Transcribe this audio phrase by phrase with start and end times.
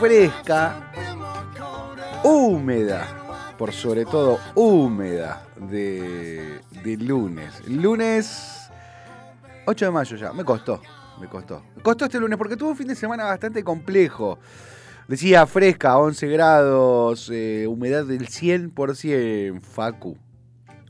[0.00, 0.90] Fresca,
[2.24, 6.62] húmeda, por sobre todo húmeda de,
[6.98, 7.68] lunes.
[7.68, 8.70] Lunes
[9.66, 10.80] 8 de mayo ya, me costó,
[11.20, 11.62] me costó.
[11.76, 14.38] Me costó este lunes porque tuvo un fin de semana bastante complejo.
[15.06, 20.16] Decía fresca, 11 grados, eh, humedad del 100%, Facu.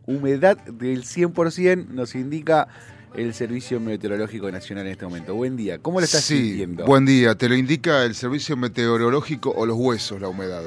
[0.06, 2.69] Humedad del 100% nos indica
[3.15, 5.34] el Servicio Meteorológico Nacional en este momento.
[5.34, 6.84] Buen día, ¿cómo lo estás sí, sintiendo?
[6.84, 10.62] Buen día, ¿te lo indica el Servicio Meteorológico o los huesos, la humedad?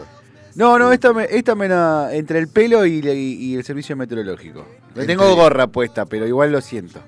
[0.56, 1.66] No, no, esta me, esta me
[2.16, 4.66] entre el pelo y, el servicio meteorológico.
[4.96, 7.00] Le tengo gorra puesta, pero igual lo siento.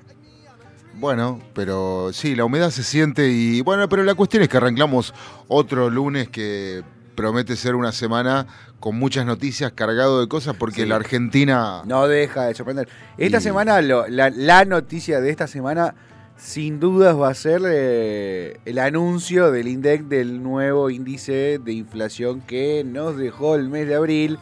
[0.94, 5.14] Bueno, pero sí, la humedad se siente y bueno, pero la cuestión es que arrancamos
[5.46, 6.82] otro lunes que
[7.16, 8.46] promete ser una semana
[8.78, 11.82] con muchas noticias cargado de cosas porque la Argentina...
[11.84, 12.88] No deja de sorprender.
[13.18, 15.94] Esta semana, la, noticia de esta semana
[16.36, 22.42] sin dudas va a ser eh, el anuncio del INDEC del nuevo índice de inflación
[22.42, 24.38] que nos dejó el mes de abril.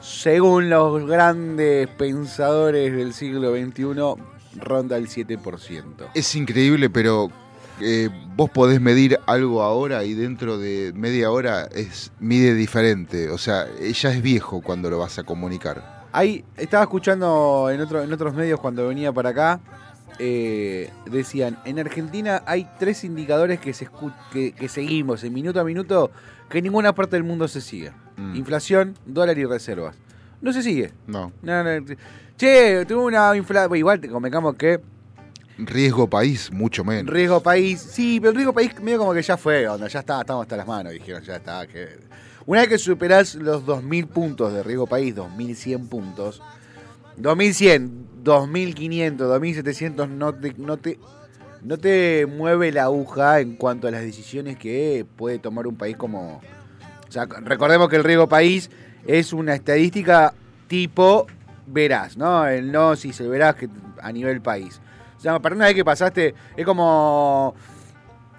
[0.00, 4.22] Según los grandes pensadores del siglo XXI,
[4.58, 6.10] ronda el 7%.
[6.14, 7.30] Es increíble, pero
[7.80, 13.30] eh, vos podés medir algo ahora y dentro de media hora es mide diferente.
[13.30, 16.06] O sea, ya es viejo cuando lo vas a comunicar.
[16.12, 19.60] Ahí estaba escuchando en, otro, en otros medios cuando venía para acá.
[20.20, 23.88] Eh, decían, en Argentina hay tres indicadores que, se
[24.32, 26.10] que, seguimos en minuto a minuto
[26.48, 27.92] que en ninguna parte del mundo se sigue.
[28.16, 28.34] Mm.
[28.36, 29.94] Inflación, dólar y reservas.
[30.40, 30.92] No se sigue.
[31.06, 31.32] No.
[32.36, 33.76] Che, tuvo una inflación.
[33.76, 34.80] Igual te convencamos que
[35.58, 37.12] Riesgo país, mucho menos.
[37.12, 40.20] Riesgo país, sí, pero el riesgo país medio como que ya fue, onda, ya está,
[40.20, 41.66] estamos hasta las manos, dijeron, ya está.
[41.66, 41.98] Que...
[42.46, 46.40] Una vez que superás los 2.000 puntos de riesgo país, 2.100 puntos,
[47.20, 47.90] 2.100,
[48.22, 50.98] 2.500, 2.700 no te, no, te,
[51.62, 55.96] no te mueve la aguja en cuanto a las decisiones que puede tomar un país
[55.96, 56.40] como...
[57.08, 58.70] O sea, recordemos que el riesgo país
[59.06, 60.34] es una estadística
[60.68, 61.26] tipo
[61.66, 62.46] verás, ¿no?
[62.46, 63.68] El no si se verás que
[64.00, 64.80] a nivel país.
[65.18, 67.54] O sea, para una vez que pasaste, es como.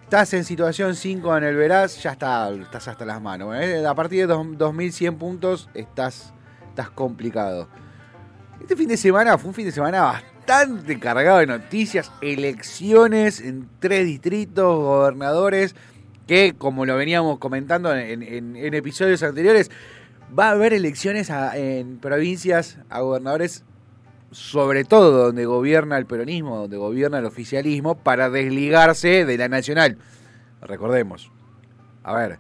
[0.04, 3.56] Estás en situación 5 en el Veraz, ya está, estás hasta las manos.
[3.56, 3.86] ¿eh?
[3.86, 6.34] A partir de 2100 puntos, estás,
[6.70, 7.68] estás complicado.
[8.60, 13.70] Este fin de semana fue un fin de semana bastante cargado de noticias, elecciones en
[13.80, 15.76] tres distritos, gobernadores,
[16.26, 19.70] que como lo veníamos comentando en, episodios anteriores,
[20.38, 23.64] va a haber elecciones en provincias a gobernadores
[24.32, 29.98] sobre todo donde gobierna el peronismo, donde gobierna el oficialismo, para desligarse de la nacional.
[30.62, 31.32] Recordemos,
[32.04, 32.40] a ver,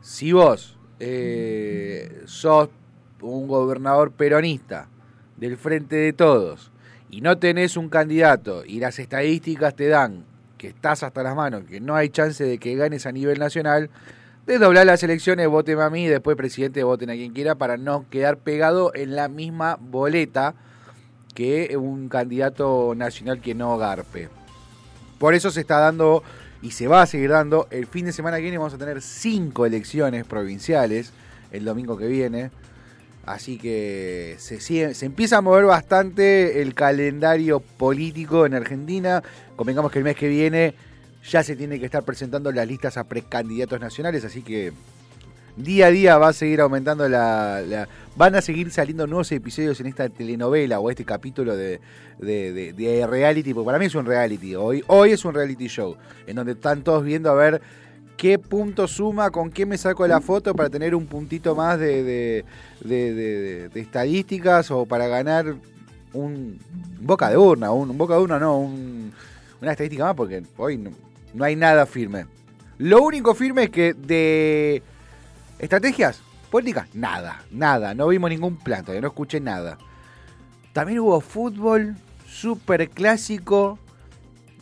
[0.00, 2.68] si vos eh, sos
[3.20, 4.88] un gobernador peronista
[5.36, 6.72] del frente de todos
[7.10, 10.24] y no tenés un candidato y las estadísticas te dan
[10.58, 13.90] que estás hasta las manos, que no hay chance de que ganes a nivel nacional,
[14.46, 18.38] desdoblar las elecciones, voten a mí después presidente voten a quien quiera para no quedar
[18.38, 20.54] pegado en la misma boleta
[21.34, 24.28] que un candidato nacional que no garpe.
[25.18, 26.22] Por eso se está dando
[26.62, 27.68] y se va a seguir dando.
[27.70, 31.12] El fin de semana que viene vamos a tener cinco elecciones provinciales
[31.52, 32.50] el domingo que viene.
[33.26, 39.22] Así que se, se empieza a mover bastante el calendario político en Argentina.
[39.56, 40.74] Convengamos que el mes que viene
[41.28, 44.72] ya se tiene que estar presentando las listas a precandidatos nacionales, así que
[45.62, 49.86] día a día va a seguir aumentando la, van a seguir saliendo nuevos episodios en
[49.86, 51.80] esta telenovela o este capítulo de,
[52.18, 55.96] de, reality, porque para mí es un reality, hoy, hoy es un reality show,
[56.26, 57.60] en donde están todos viendo a ver
[58.16, 62.44] qué punto suma, con qué me saco la foto para tener un puntito más de,
[62.82, 65.54] de estadísticas o para ganar
[66.12, 66.58] un
[67.00, 70.78] boca de urna, un, boca de urna no, una estadística más, porque hoy
[71.34, 72.26] no, hay nada firme.
[72.78, 74.82] Lo único firme es que de
[75.60, 76.20] estrategias
[76.50, 79.78] políticas, nada, nada, no vimos ningún plan, todavía no escuché nada.
[80.72, 81.96] También hubo fútbol,
[82.26, 83.78] súper clásico,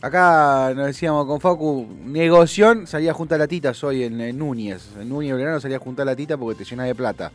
[0.01, 4.91] Acá nos decíamos con Facu, negoción, salía a juntar latitas hoy en, Núñez.
[4.97, 7.33] En Núñez Verano salía a juntar latita porque te llenas de plata.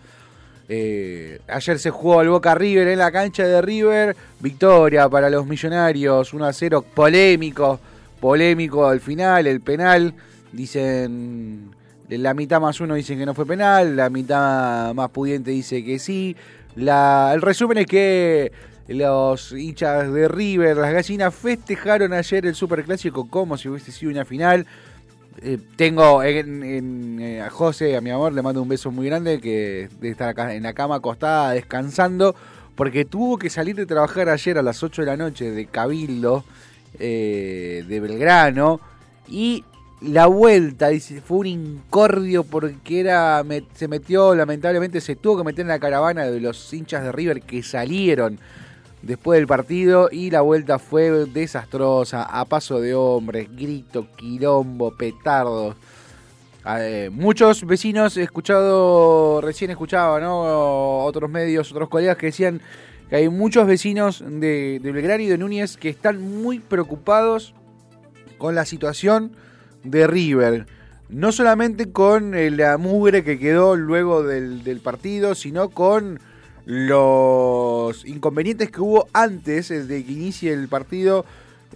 [0.66, 4.16] Eh, ayer se jugó el Boca River en la cancha de River.
[4.40, 7.78] Victoria para los millonarios, 1 a 0, polémico,
[8.18, 10.14] polémico al final, el penal.
[10.50, 11.68] Dicen,
[12.18, 15.98] la mitad más uno dicen que no fue penal, la mitad más pudiente dice que
[15.98, 16.36] sí.
[16.76, 18.52] El resumen es que
[18.88, 24.24] los hinchas de River, las gallinas, festejaron ayer el Superclásico como si hubiese sido una
[24.24, 24.66] final.
[25.42, 29.40] Eh, tengo en, eh, a José, a mi amor, le mando un beso muy grande
[29.40, 32.36] que de estar acá en la cama acostada descansando
[32.74, 36.44] porque tuvo que salir de trabajar ayer a las 8 de la noche de Cabildo
[36.98, 38.80] eh, de Belgrano
[39.28, 39.64] y
[40.04, 43.42] la vuelta dice, fue un incordio porque era
[43.74, 47.42] se metió lamentablemente se tuvo que meter en la caravana de los hinchas de River
[47.42, 48.38] que salieron
[49.02, 55.76] después del partido y la vuelta fue desastrosa, a paso de hombres, grito, quilombo, petardos.
[56.66, 61.04] Eh, muchos vecinos he escuchado, recién escuchaba, ¿no?
[61.04, 62.62] Otros medios, otros colegas que decían
[63.10, 67.54] que hay muchos vecinos de, de Belgrano y de Núñez que están muy preocupados
[68.38, 69.32] con la situación
[69.84, 70.66] de River.
[71.08, 76.18] No solamente con eh, la mugre que quedó luego del, partido, sino con
[76.64, 81.24] los inconvenientes que hubo antes de que inicie el partido,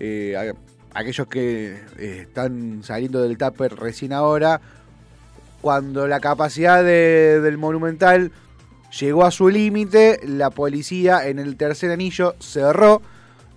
[0.00, 0.54] eh,
[0.94, 4.60] aquellos que eh, están saliendo del Tupper recién ahora,
[5.60, 8.32] cuando la capacidad del Monumental
[8.98, 13.02] llegó a su límite, la policía en el tercer anillo cerró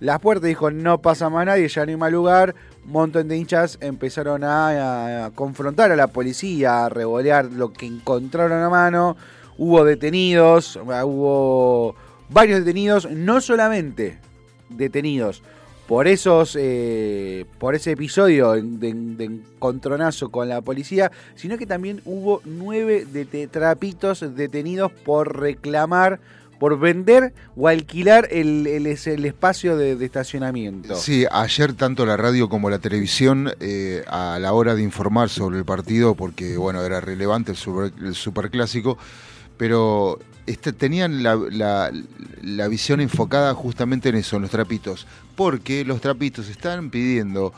[0.00, 2.54] las puertas, dijo no pasa más nadie, ya no hay más lugar.
[2.84, 8.60] Un montón de hinchas empezaron a, confrontar a la policía, a revolear lo que encontraron
[8.60, 9.16] a mano.
[9.56, 11.94] Hubo detenidos, hubo
[12.28, 14.18] varios detenidos, no solamente
[14.68, 15.42] detenidos.
[15.86, 22.40] Por esos eh, por ese episodio de, encontronazo con la policía, sino que también hubo
[22.44, 26.20] nueve de trapitos detenidos por reclamar
[26.62, 30.94] por vender o alquilar el, el, espacio de, estacionamiento.
[30.94, 35.58] Sí, ayer tanto la radio como la televisión, eh, a la hora de informar sobre
[35.58, 38.96] el partido, porque bueno, era relevante el, super, el superclásico,
[39.56, 41.90] pero este, tenían la,
[42.68, 47.52] visión enfocada justamente en eso, en los trapitos, porque los trapitos están pidiendo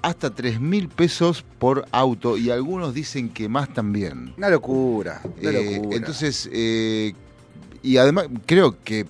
[0.00, 4.32] hasta 3 mil pesos por auto y algunos dicen que más también.
[4.38, 5.96] Una locura, una eh, locura.
[5.98, 7.12] Entonces, eh,
[7.86, 9.06] y además creo que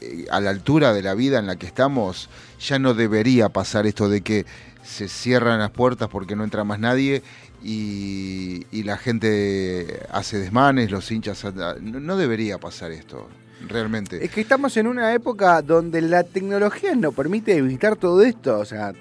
[0.00, 2.28] eh, a la altura de la vida en la que estamos,
[2.60, 4.46] ya no debería pasar esto de que
[4.84, 7.22] se cierran las puertas porque no entra más nadie
[7.62, 11.44] y, la gente hace desmanes, los hinchas...
[11.80, 13.28] No, debería pasar esto,
[13.66, 14.24] realmente.
[14.24, 18.64] Es que estamos en una época donde la tecnología nos permite evitar todo esto, o
[18.64, 18.92] sea...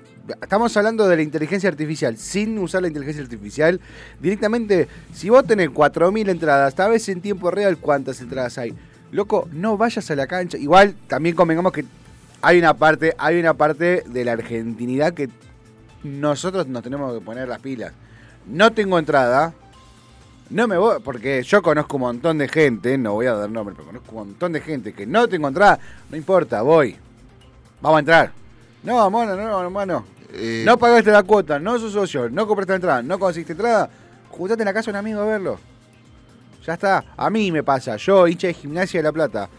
[0.41, 2.17] Estamos hablando de la inteligencia artificial.
[2.17, 3.79] Sin usar la inteligencia artificial,
[4.19, 8.73] directamente, si vos tenés 4.000 entradas, vez en tiempo real cuántas entradas hay.
[9.11, 10.57] Loco, no vayas a la cancha.
[10.57, 11.85] Igual, también convengamos que
[12.41, 15.29] hay una parte, hay una parte de la argentinidad que
[16.03, 17.93] nosotros nos tenemos que poner las pilas
[18.47, 19.53] no tengo entrada,
[20.49, 23.75] no me voy, porque yo conozco un montón de gente, no voy a dar nombre,
[23.75, 26.95] pero conozco un montón de gente que no tengo entrada, no importa, voy,
[27.81, 28.31] vamos a entrar.
[28.83, 30.05] No, mono, no, hermano.
[30.31, 33.89] Eh, no pagaste la cuota, no sos socio, no compraste la entrada, no conseguiste entrada,
[34.29, 35.59] juntate en la casa de un amigo a verlo.
[36.65, 39.49] Ya está, a mí me pasa, yo hincha de gimnasia de La Plata.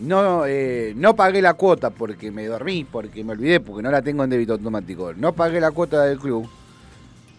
[0.00, 4.02] no, eh, no pagué la cuota porque me dormí, porque me olvidé, porque no la
[4.02, 5.12] tengo en débito automático.
[5.14, 6.48] No pagué la cuota del club.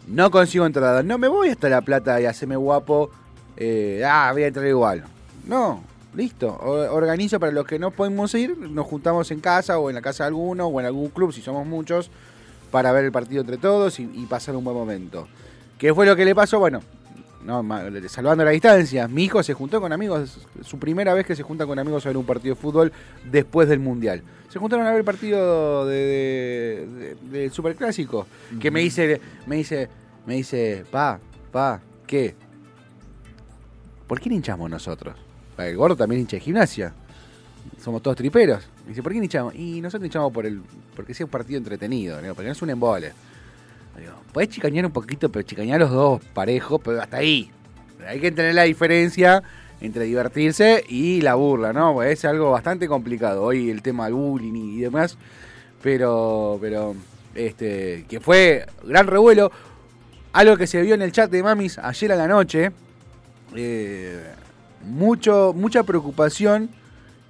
[0.08, 1.04] No consigo entrada.
[1.04, 3.10] No me voy hasta La Plata y hacerme guapo.
[3.58, 5.04] eh, ah, voy a entrar igual.
[5.46, 5.84] No,
[6.16, 6.48] listo.
[6.58, 8.58] Organizo para los que no podemos ir.
[8.58, 11.42] Nos juntamos en casa o en la casa de alguno o en algún club, si
[11.42, 12.10] somos muchos,
[12.72, 15.28] para ver el partido entre todos y pasar un buen momento.
[15.78, 16.60] ¿Qué fue lo que le pasó?
[16.60, 16.82] Bueno,
[17.48, 17.64] no,
[18.10, 21.66] salvando la distancia, mi hijo se juntó con amigos, su primera vez que se junta
[21.66, 22.92] con amigos a ver un partido de fútbol
[23.32, 24.22] después del Mundial.
[24.50, 28.28] Se juntaron a ver el partido de, de- de- del Superclásico,
[28.60, 29.88] que me dice, me dice,
[30.26, 31.20] me dice, pa,
[31.52, 32.36] pa, ¿qué?
[34.08, 35.16] ¿Por qué hinchamos nosotros?
[35.58, 36.94] El gordo también hincha de gimnasia.
[37.82, 38.64] Somos todos triperos.
[38.84, 39.56] Me dice, ¿por qué no hinchamos?
[39.56, 40.62] Y nosotros hinchamos por el,
[40.96, 42.34] porque sea un partido entretenido, ¿no?
[42.34, 43.12] porque no es un embole.
[43.98, 47.52] Digo, podés chicañar un poquito, pero chicañar los dos parejos, pero hasta ahí.
[48.08, 49.44] Hay que entender la diferencia
[49.82, 51.94] entre divertirse y la burla, ¿no?
[51.94, 53.44] Porque es algo bastante complicado.
[53.44, 55.18] Hoy el tema del bullying y demás.
[55.82, 56.96] Pero, pero,
[57.36, 59.52] este, que fue gran revuelo.
[60.34, 62.72] Algo que se vio en el chat de Mamis ayer a la noche.
[63.56, 64.24] eh,
[64.84, 66.70] mucho, mucha preocupación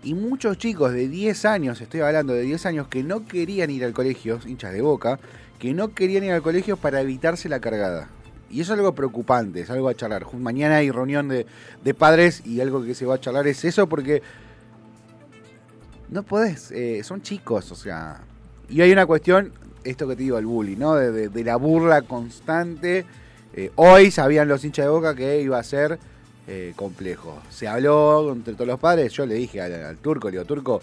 [0.03, 3.83] y muchos chicos de 10 años, estoy hablando de 10 años, que no querían ir
[3.83, 5.19] al colegio, hinchas de boca,
[5.59, 8.07] que no querían ir al colegio para evitarse la cargada.
[8.49, 10.25] Y eso es algo preocupante, es algo a charlar.
[10.35, 11.45] Mañana hay reunión de,
[11.83, 14.21] de padres y algo que se va a charlar es eso porque
[16.09, 18.21] no podés, eh, son chicos, o sea.
[18.69, 19.51] Y hay una cuestión,
[19.83, 20.95] esto que te digo, el bullying, ¿no?
[20.95, 23.05] De, de- de la burla constante.
[23.53, 25.99] Eh, hoy sabían los hinchas de boca que iba a ser
[26.47, 27.39] eh, complejo.
[27.49, 30.81] Se habló entre todos los padres, yo le dije al, al turco, le digo, turco,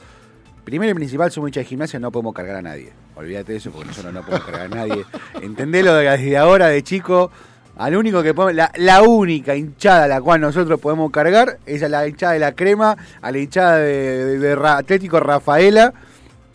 [0.65, 2.93] primero y principal, somos hinchas de gimnasia, no podemos cargar a nadie.
[3.17, 5.05] Olvídate de eso porque nosotros no podemos cargar a nadie.
[5.43, 7.31] Entendelo desde ahora, de chico.
[7.77, 11.83] Al único que podemos, la, la única hinchada a la cual nosotros podemos cargar es
[11.83, 15.93] a la hinchada de la crema, a la hinchada de, de- de Ra- Atlético Rafaela,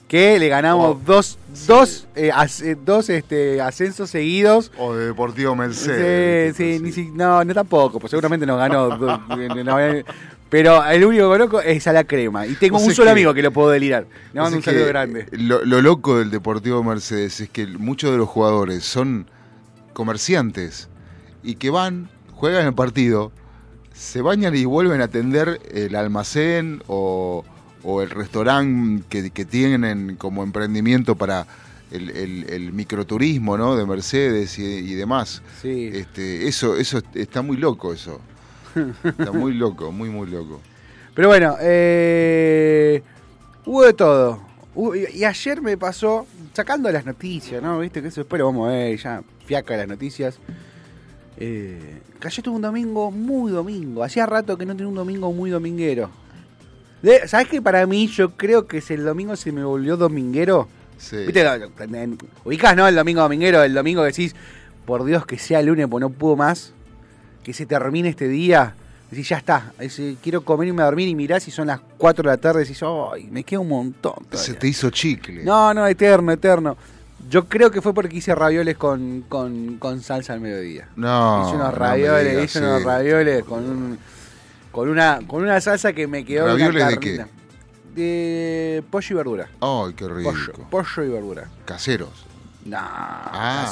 [0.09, 1.37] que le ganamos Oh, dos,
[1.67, 4.71] dos, eh, as- eh, dos este, ascensos seguidos.
[4.77, 6.57] O de Deportivo Mercedes.
[6.57, 8.97] Sí, sí, ni si- no, no tampoco, pues seguramente nos ganó.
[9.63, 10.03] no, eh,
[10.49, 12.47] pero el único que conozco es a la crema.
[12.47, 14.07] Y tengo un solo que- amigo que lo puedo delirar.
[14.33, 15.27] Le mando un saludo grande.
[15.31, 19.27] Lo, lo loco del Deportivo Mercedes es que muchos de los jugadores son
[19.93, 20.89] comerciantes
[21.43, 23.31] y que van, juegan el partido,
[23.93, 27.43] se bañan y vuelven a atender el almacén o,
[27.83, 31.45] o el restaurante que, que tienen como emprendimiento para
[31.91, 33.75] el, el- el microturismo ¿no?
[33.75, 35.41] de Mercedes y, y demás.
[35.61, 35.89] Sí.
[35.93, 38.19] Este, eso, eso está muy loco eso.
[39.03, 40.59] Está muy loco, muy muy loco.
[41.15, 43.01] Pero bueno, eh,
[43.65, 44.39] hubo de todo.
[45.15, 47.79] Y, ayer me pasó, sacando las noticias, ¿no?
[47.79, 50.37] Viste que eso después lo vamos a ver, ya fiaca las noticias.
[51.37, 54.03] Eh, ayer tuve un domingo muy domingo.
[54.03, 56.09] Hacía rato que no tenía un domingo muy dominguero.
[57.01, 60.67] De- ¿Sabes que para mí yo creo que si el domingo se me volvió dominguero?
[60.97, 61.17] Sí.
[61.25, 61.45] ¿Viste?
[62.43, 62.87] Ubicás, ¿no?
[62.87, 64.35] El domingo dominguero, el domingo que decís,
[64.85, 66.73] por Dios que sea lunes, pues no puedo más.
[67.43, 68.73] Que se termine este día.
[69.09, 69.71] Decís, ya está.
[69.79, 72.59] Decís, quiero comer y me dormir y mirás y son las 4 de la tarde.
[72.61, 74.13] Decís, ay, me queda un montón.
[74.25, 74.59] Se todavía".
[74.59, 75.43] te hizo chicle.
[75.43, 76.77] No, no, eterno, eterno.
[77.29, 80.89] Yo creo que fue porque hice ravioles con, con, con salsa al mediodía.
[80.95, 81.43] No.
[81.45, 83.99] hice unos no ravioles, digas hice unos ravioles con un,
[84.71, 87.27] con una con una salsa que me quedó ¿Ravioles de carnita.
[87.93, 89.49] De pollo y verdura.
[89.61, 90.31] Ay, qué rico.
[90.69, 91.47] pollo y verdura.
[91.65, 92.25] Caseros.
[92.65, 92.77] No,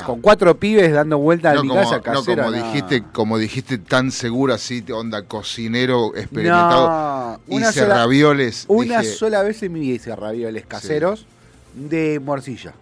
[0.06, 2.46] con cuatro pibes dando vueltas No a mi como, casa no casera.
[2.46, 2.64] como no.
[2.64, 6.88] dijiste, como dijiste tan seguro así, onda cocinero experimentado.
[6.88, 8.66] No, una hice sola, ravioles.
[8.68, 11.28] una dije, sola vez en mi vida hice ravioles caseros
[11.76, 12.74] de morcilla.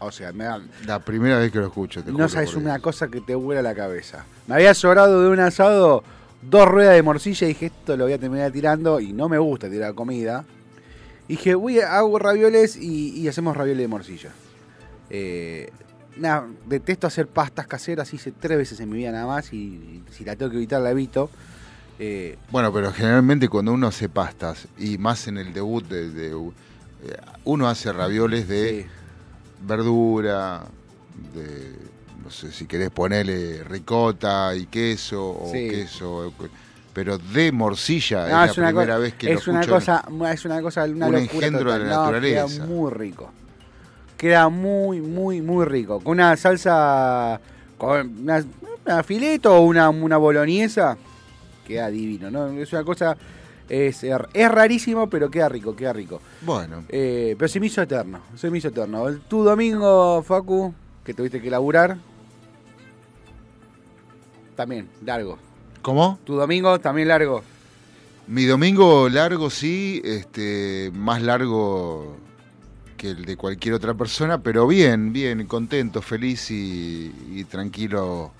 [0.00, 3.08] O sea, me dan, La primera vez que lo escucho, te no sabes una cosa
[3.08, 4.26] que te vuela la cabeza.
[4.46, 6.04] Me había sobrado de un asado
[6.48, 9.38] dos ruedas de morcilla y dije, esto lo voy a terminar tirando y no me
[9.38, 10.44] gusta tirar comida.
[11.28, 14.30] Dije, voy a hago ravioles y, y hacemos ravioles de morcilla.
[15.10, 15.70] Eh,
[16.16, 20.02] nada, detesto hacer pastas caseras, hice tres veces en mi vida nada más y, y
[20.12, 21.30] si la tengo que evitar la evito.
[21.98, 26.30] Eh, Bueno, pero generalmente cuando uno hace pastas, y más en el debut de, de-
[26.30, 28.86] eh, uno hace ravioles de sí.
[29.66, 30.64] verdura,
[31.34, 31.72] de
[32.24, 35.68] no sé si querés ponerle ricota y queso o Sí.
[35.68, 36.32] queso,
[36.92, 40.44] pero de morcilla No, es la una primera vez que es lo una cosa, es
[40.44, 42.46] una cosa, una un locura engendro de la No, naturaleza.
[42.46, 43.30] Queda muy rico.
[44.16, 46.00] Queda muy, muy, muy rico.
[46.00, 47.40] Con una salsa,
[47.76, 48.44] con una,
[48.86, 50.96] una fileto o una, una boloñesa,
[51.66, 52.48] queda divino, ¿no?
[52.48, 53.16] Es una cosa,
[53.68, 56.20] es, es rarísimo, pero queda rico, queda rico.
[56.42, 59.04] Bueno, Eh, pero se me hizo eterno, se me hizo eterno.
[59.28, 60.72] Tu domingo, Facu,
[61.04, 61.96] que tuviste que laburar,
[64.54, 65.38] también, largo.
[65.84, 66.18] ¿cómo?
[66.24, 67.44] Tu domingo, también largo.
[68.26, 72.16] Mi domingo largo, sí, este, más largo
[72.96, 78.32] que el de cualquier otra persona, pero bien, bien, contento, feliz y, y tranquilo,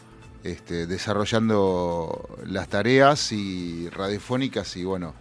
[0.42, 5.12] este, desarrollando las tareas y radiofónicas y bueno,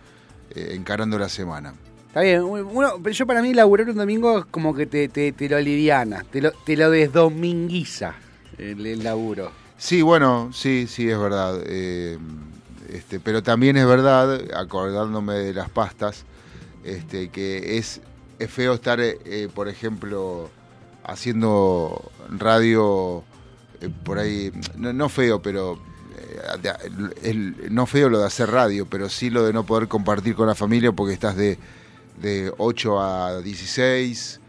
[0.55, 1.73] eh, encarando la semana.
[2.07, 5.33] Está bien, uno, pero yo para mí laburar un domingo es como que te, te,
[5.33, 8.15] te lo aliviana, te lo, te lo desdominguiza
[8.57, 9.62] el, el laburo.
[9.77, 11.61] Sí, bueno, sí, sí, es verdad.
[11.65, 12.17] eh,
[12.89, 16.25] este, pero también es verdad, acordándome de las pastas,
[16.83, 18.01] este, que es,
[18.49, 20.49] feo estar, eh, eh, por ejemplo,
[21.03, 23.23] haciendo radio
[23.81, 25.79] eh, por ahí, no, no feo, pero
[26.17, 26.73] eh,
[27.23, 30.47] el- no feo lo de hacer radio, pero sí lo de no poder compartir con
[30.47, 31.57] la familia porque estás de,
[32.21, 34.39] de 8 a 16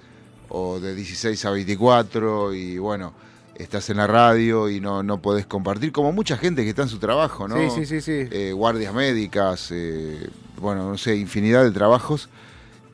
[0.49, 3.13] o de 16 a 24 y bueno,
[3.57, 6.89] estás en la radio y no, no podés compartir, como mucha gente que está en
[6.89, 7.57] su trabajo, ¿no?
[7.57, 8.29] Sí, sí, sí, sí.
[8.31, 10.29] Eh, guardias médicas, eh,
[10.61, 12.29] bueno, no sé, infinidad de trabajos,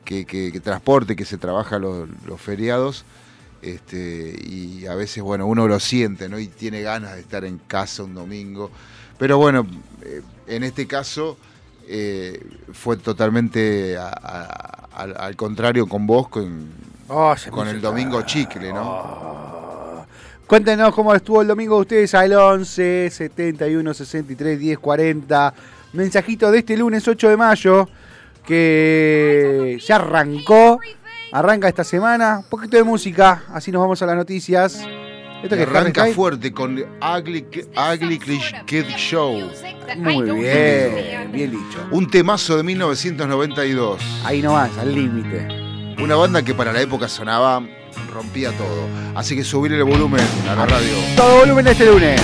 [0.05, 3.05] que, que- que transporte, que se trabaja los, los feriados,
[3.61, 6.39] este, y a veces, bueno, uno lo siente, ¿no?
[6.39, 8.71] Y tiene ganas de estar en casa un domingo.
[9.19, 9.67] Pero bueno,
[10.03, 11.37] eh, en este caso
[11.87, 16.69] eh, fue totalmente a- a- al, al contrario con vos, con,
[17.07, 18.81] Oh, con el domingo chicle, ¿no?
[18.89, 19.60] Oh.
[20.51, 25.53] Cuéntenos cómo estuvo el domingo de ustedes al 11 71 63 10 40.
[25.93, 27.87] Mensajito de este lunes 8 de mayo
[28.45, 30.77] que ya arrancó.
[31.31, 32.39] Arranca esta semana.
[32.39, 34.85] Un poquito de música, así nos vamos a las noticias.
[35.41, 37.47] Esto que es arranca Harry fuerte con Ugly,
[37.93, 38.19] Ugly
[38.65, 39.49] Kid Show.
[39.99, 41.87] Muy bien, bien dicho.
[41.91, 44.01] Un temazo de 1992.
[44.25, 45.47] Ahí nomás, al límite.
[46.03, 47.63] Una banda que para la época sonaba,
[48.11, 48.87] rompía todo.
[49.15, 50.93] Así que subir el volumen a la radio.
[51.15, 52.21] Todo volumen este lunes.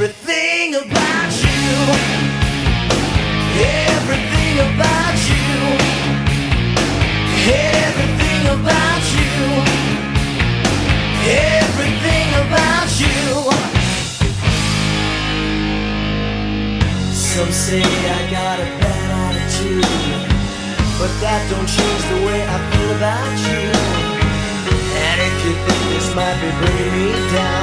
[0.00, 1.70] Everything about you.
[3.58, 5.50] Everything about you.
[7.50, 9.34] Everything about you.
[11.58, 13.18] Everything about you.
[17.12, 19.82] Some say I got a bad attitude,
[21.00, 23.66] but that don't change the way I feel about you.
[25.10, 27.57] And if you think this might be bringing me down,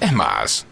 [0.00, 0.66] Es más.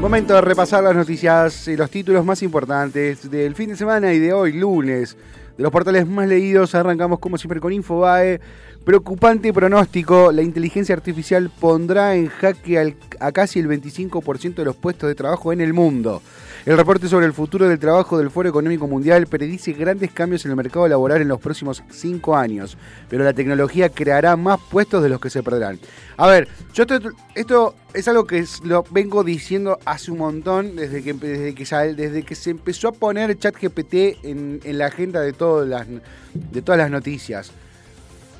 [0.00, 4.18] Momento de repasar las noticias y los títulos más importantes del fin de semana y
[4.20, 5.16] de hoy, lunes.
[5.56, 8.40] De los portales más leídos, arrancamos como siempre con Infobae.
[8.84, 14.76] Preocupante pronóstico, la inteligencia artificial pondrá en jaque al- a casi el 25% de los
[14.76, 16.22] puestos de trabajo en el mundo.
[16.68, 20.50] El reporte sobre el futuro del trabajo del Foro Económico Mundial predice grandes cambios en
[20.50, 22.76] el mercado laboral en los próximos cinco años,
[23.08, 25.78] pero la tecnología creará más puestos de los que se perderán.
[26.18, 27.00] A ver, yo esto,
[27.34, 32.22] esto es algo que lo vengo diciendo hace un montón, desde que, desde que, desde
[32.22, 35.86] que se empezó a poner ChatGPT en, en la agenda de, todas las,
[36.34, 37.50] de todas las noticias.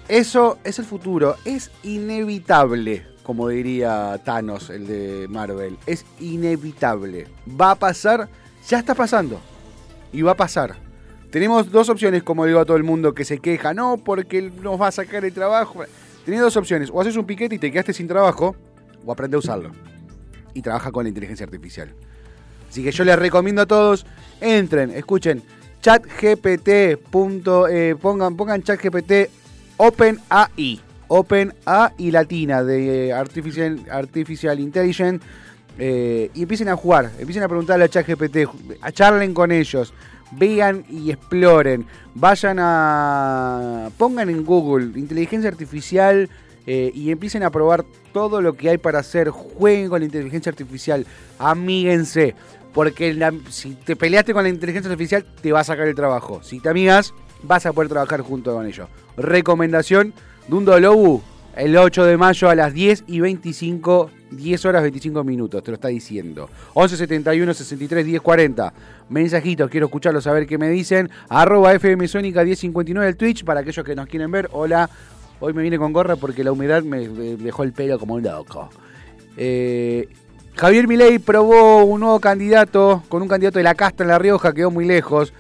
[0.07, 5.77] Eso es el futuro, es inevitable, como diría Thanos, el de Marvel.
[5.85, 7.27] Es inevitable.
[7.61, 8.27] Va a pasar,
[8.67, 9.39] ya está pasando.
[10.15, 10.77] Y va a pasar.
[11.31, 14.81] Tenemos dos opciones, como digo a todo el mundo que se queja, no, porque nos
[14.81, 15.85] va a sacar el trabajo.
[16.25, 18.57] Tenés dos opciones, o haces un piquete y te quedaste sin trabajo,
[19.05, 19.73] o aprende a usarlo.
[20.55, 21.93] Y trabaja con la inteligencia artificial.
[22.71, 24.07] Así que yo les recomiendo a todos,
[24.41, 25.43] entren, escuchen,
[25.83, 26.67] chatgpt.
[26.67, 26.97] eh,
[28.01, 29.29] pongan, pongan chatgpt
[29.77, 30.88] OpenAI.
[31.09, 35.25] OpenAI latina de Artificial, Artificial Intelligence.
[35.79, 38.49] eh, y empiecen a jugar, empiecen a preguntarle a ChatGPT,
[38.81, 39.95] a charlen con ellos,
[40.33, 43.91] vean y exploren, vayan a...
[43.97, 46.29] pongan en Google inteligencia artificial
[46.67, 50.51] eh, y empiecen a probar todo lo que hay para hacer, jueguen con la inteligencia
[50.51, 51.07] artificial,
[51.39, 52.35] amíguense,
[52.75, 53.17] porque
[53.49, 56.69] si te peleaste con la inteligencia artificial te va a sacar el trabajo, si te
[56.69, 58.89] amigas vas a poder trabajar junto con ellos.
[59.17, 60.13] Recomendación
[60.57, 61.23] un Lobu
[61.57, 65.75] el 8 de mayo a las 10 y 25, 10 horas 25 minutos, te lo
[65.75, 66.49] está diciendo.
[66.75, 68.73] 11 71 63 10 40.
[69.09, 71.11] Mensajitos, quiero escucharlos, a ver qué me dicen.
[71.29, 74.49] Arroba FM Sónica 1059 el Twitch para aquellos que nos quieren ver.
[74.53, 74.89] Hola,
[75.41, 78.23] hoy me vine con gorra porque la humedad me me dejó el pelo como un
[78.23, 78.71] loco.
[79.37, 80.09] Eh,
[80.57, 84.55] Javier Milei probó un nuevo candidato con un candidato de la casta en La Rioja,
[84.55, 85.33] quedó muy lejos.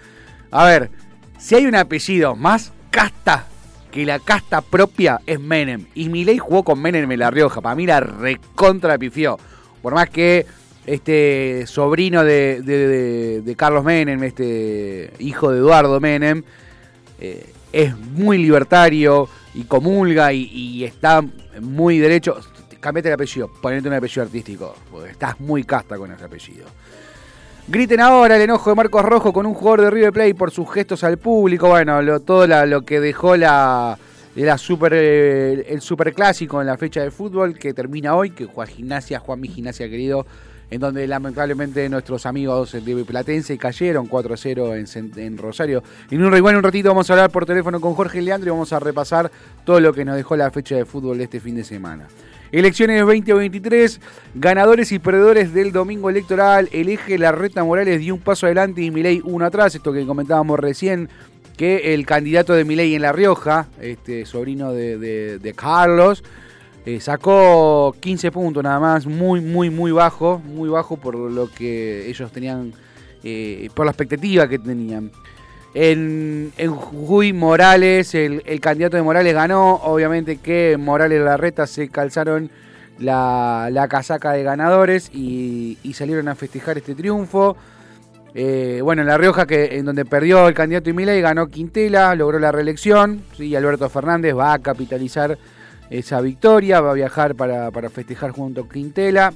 [0.50, 0.90] A ver,
[1.38, 3.46] si hay un apellido más casta
[3.90, 5.86] que la casta propia es Menem.
[5.94, 7.60] Y Milei jugó con Menem en La Rioja.
[7.60, 9.38] Para mí la recontra pifió.
[9.82, 10.44] Por más que
[10.86, 16.42] este sobrino de, de- Carlos Menem, este hijo de Eduardo Menem,
[17.20, 21.22] eh, es muy libertario y comulga y, y está
[21.60, 22.36] muy derecho.
[22.80, 26.66] Cambiate el apellido, ponete un apellido artístico, porque estás muy casta con ese apellido.
[27.70, 30.70] Griten ahora el enojo de Marcos Rojo con un jugador de River Plate por sus
[30.72, 31.68] gestos al público.
[31.68, 33.98] Bueno, lo- todo lo que dejó la,
[34.56, 39.40] super, el superclásico en la fecha de fútbol que termina hoy, que juega Gimnasia, Juan
[39.40, 40.24] mi Gimnasia querido,
[40.70, 45.82] en donde lamentablemente nuestros amigos de Platense cayeron 4-0 en, en Rosario.
[46.10, 48.52] En un, igual en un ratito vamos a hablar por teléfono con Jorge Leandro y
[48.52, 49.30] vamos a repasar
[49.66, 52.06] todo lo que nos dejó la fecha de fútbol de este fin de semana.
[52.50, 54.00] Elecciones 2023,
[54.34, 56.68] ganadores y perdedores del domingo electoral.
[56.72, 59.74] El eje Larreta Morales dio un paso adelante y Milei uno atrás.
[59.74, 61.10] Esto que comentábamos recién,
[61.58, 66.24] que el candidato de Milei en La Rioja, este sobrino de, de- de Carlos,
[66.86, 72.08] eh, sacó 15 puntos nada más, muy, muy, muy bajo, muy bajo por lo que
[72.08, 72.72] ellos tenían,
[73.24, 75.10] eh, por la expectativa que tenían.
[75.74, 82.50] En, en Morales, el, candidato de Morales ganó, obviamente que Morales y Larreta se calzaron
[82.98, 87.56] la, la casaca de ganadores y, salieron a festejar este triunfo.
[88.34, 92.38] Eh, bueno, en La Rioja, que en donde perdió el candidato Milei, ganó Quintela, logró
[92.38, 93.22] la reelección.
[93.36, 95.38] Sí, Alberto Fernández va a capitalizar
[95.90, 99.32] esa victoria, va a viajar para, para festejar junto a Quintela.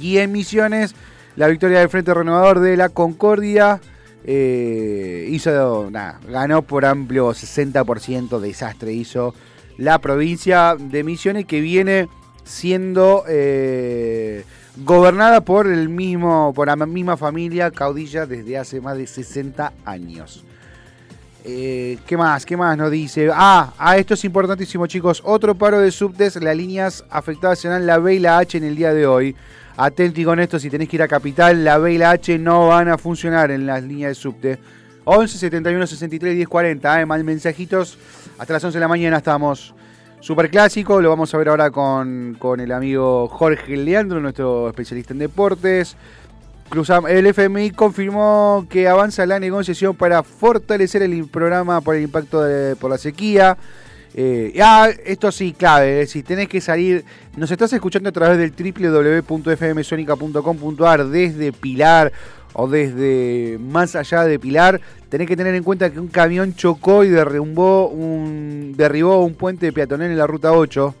[0.00, 0.94] Y en Misiones,
[1.36, 3.80] la victoria del Frente Renovador de la Concordia
[4.24, 5.90] eh, hizo,
[6.28, 9.34] ganó por amplio 60%, desastre hizo
[9.76, 12.08] la provincia de Misiones que viene
[12.44, 14.44] siendo eh,
[14.78, 20.44] gobernada por el mismo, por la misma familia caudilla desde hace más de 60 años.
[21.46, 22.46] Eh, ¿Qué más?
[22.46, 23.28] ¿Qué más nos dice?
[23.32, 25.20] Ah, ah, esto es importantísimo, chicos.
[25.24, 26.36] Otro paro de subtes.
[26.36, 29.36] Las líneas afectadas serán la B y la H en el día de hoy.
[29.76, 32.68] Atenti con esto, si tenés que ir a Capital, la B y la H no
[32.68, 34.58] van a funcionar en las líneas de subte.
[35.04, 37.00] 11 71 63 10 40.
[37.00, 37.98] Eh, más mensajitos.
[38.38, 39.74] Hasta las 11 de la mañana estamos.
[40.20, 45.12] Super clásico, lo vamos a ver ahora con, con el amigo Jorge Leandro, nuestro especialista
[45.12, 45.96] en deportes.
[47.08, 52.74] El FMI confirmó que avanza la negociación para fortalecer el programa por el impacto de-
[52.74, 53.58] por la sequía.
[54.16, 57.04] Eh, ah, esto sí, clave, eh, si tenés que salir,
[57.36, 62.12] nos estás escuchando a través del www.fmsonica.com.ar desde Pilar
[62.52, 67.02] o desde más allá de Pilar, tenés que tener en cuenta que un camión chocó
[67.02, 70.94] y derrumbó un, derribó un puente peatonal en la ruta 8.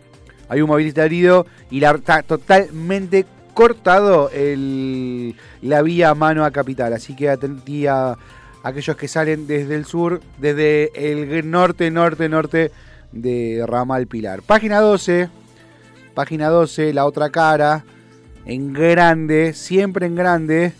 [0.48, 6.92] Hay un movilista herido y la, está totalmente cortado el, la vía mano a capital.
[6.92, 8.16] Así que atentí a
[8.64, 12.72] aquellos que salen desde el sur, desde el norte, norte, norte
[13.14, 14.42] de Ramal Pilar.
[14.42, 15.28] Página 12,
[16.14, 17.84] página 12, la otra cara,
[18.44, 20.72] en grande, siempre en grande.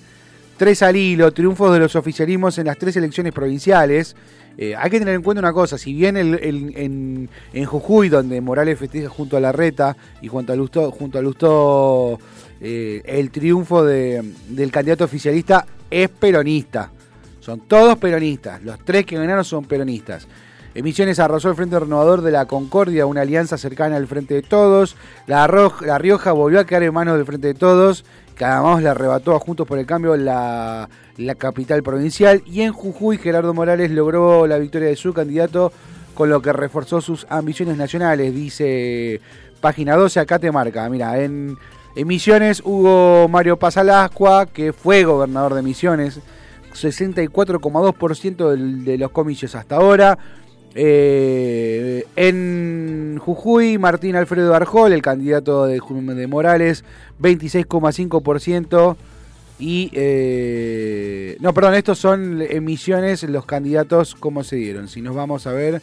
[0.57, 4.15] Tres al hilo, triunfos de los oficialismos en las tres elecciones provinciales.
[4.57, 8.79] Eh, hay que tener en cuenta una cosa, si bien en, en Jujuy, donde Morales
[8.79, 12.19] festeja junto a la Reta y junto a Lustó, junto a
[12.61, 16.93] eh, el triunfo de- del candidato oficialista es peronista.
[17.41, 18.63] Son todos peronistas.
[18.63, 20.29] Los tres que ganaron son peronistas.
[20.75, 24.97] Emisiones arrasó el Frente Renovador de la Concordia, una alianza cercana al Frente de Todos.
[25.27, 28.05] La, Rioja volvió a quedar en manos del Frente de Todos,
[28.37, 30.89] que además la arrebató a Juntos por el Cambio la,
[31.39, 32.43] capital provincial.
[32.45, 35.73] Y en Jujuy, Gerardo Morales logró la victoria de su candidato,
[36.15, 39.21] con lo que reforzó sus ambiciones nacionales, dice
[39.61, 40.89] página 12, acá te marca.
[40.89, 41.57] Mira, en,
[41.95, 46.21] en Misiones hubo Mario Pasalascua, que fue gobernador de Misiones,
[46.75, 50.19] 64,2% del- de los comicios hasta ahora.
[50.75, 56.85] Eh, en Jujuy, Martín Alfredo Arjol, el candidato de, de Morales,
[57.21, 58.97] 26,5%.
[59.59, 59.91] Y.
[59.93, 64.89] eh, no, perdón, estos son emisiones, los candidatos, cómo se dieron.
[64.89, 65.81] Si nos vamos a ver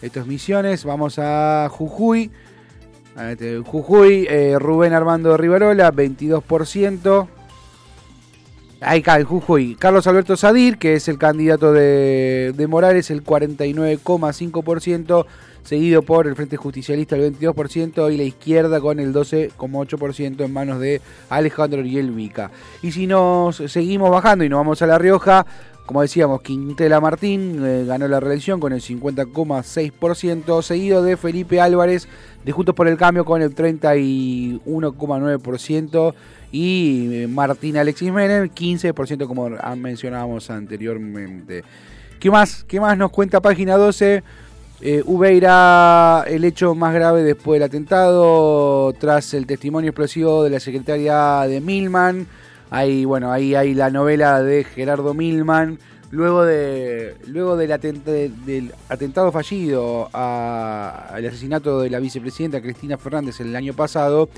[0.00, 2.30] estas misiones, vamos a Jujuy.
[3.30, 7.28] Este, Jujuy, eh, Rubén Armando Rivarola, 22%.
[8.84, 9.74] Ahí cae Jujuy.
[9.76, 15.26] Carlos Alberto Sadir, que es el candidato de, de Morales, el 49,5%,
[15.62, 20.80] seguido por el Frente Justicialista, el 22%, y la izquierda con el 12,8% en manos
[20.80, 22.50] de Alejandro Ariel Vica.
[22.82, 25.46] Y si nos seguimos bajando y nos vamos a La Rioja,
[25.86, 32.08] como decíamos, Quintela Martín eh, ganó la reelección con el 50,6%, seguido de Felipe Álvarez
[32.44, 36.14] de Juntos por el Cambio con el 31,9%
[36.52, 41.64] y eh, Martín Alexis Menem 15% como mencionábamos anteriormente.
[42.18, 42.64] ¿Qué más?
[42.64, 44.22] ¿Qué más nos cuenta página 12?
[44.80, 50.60] Eh, Ubeira, el hecho más grave después del atentado, tras el testimonio explosivo de la
[50.60, 52.26] secretaria de Milman.
[52.74, 55.78] Ahí, bueno, ahí hay la novela de Gerardo Milman.
[56.10, 57.68] Luego, de, luego del,
[58.46, 64.28] del atentado fallido a- al asesinato de la vicepresidenta Cristina Fernández el año pasado,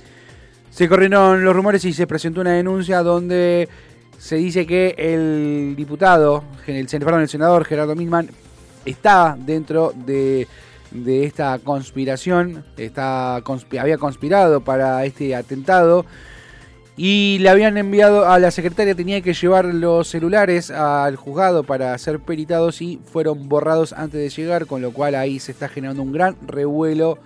[0.70, 3.68] se corrieron los rumores y se presentó una denuncia donde
[4.18, 6.88] se dice que el diputado, el, el
[7.29, 8.29] senador Gerardo Milman,
[8.87, 10.46] está dentro de,
[10.92, 13.37] de esta conspiración, está,
[13.79, 16.07] había conspirado para este atentado
[16.96, 21.96] y le habían enviado a la secretaria, tenía que llevar los celulares al juzgado para
[21.98, 26.02] ser peritados y fueron borrados antes de llegar, con lo cual ahí se está generando
[26.02, 27.18] un gran revuelo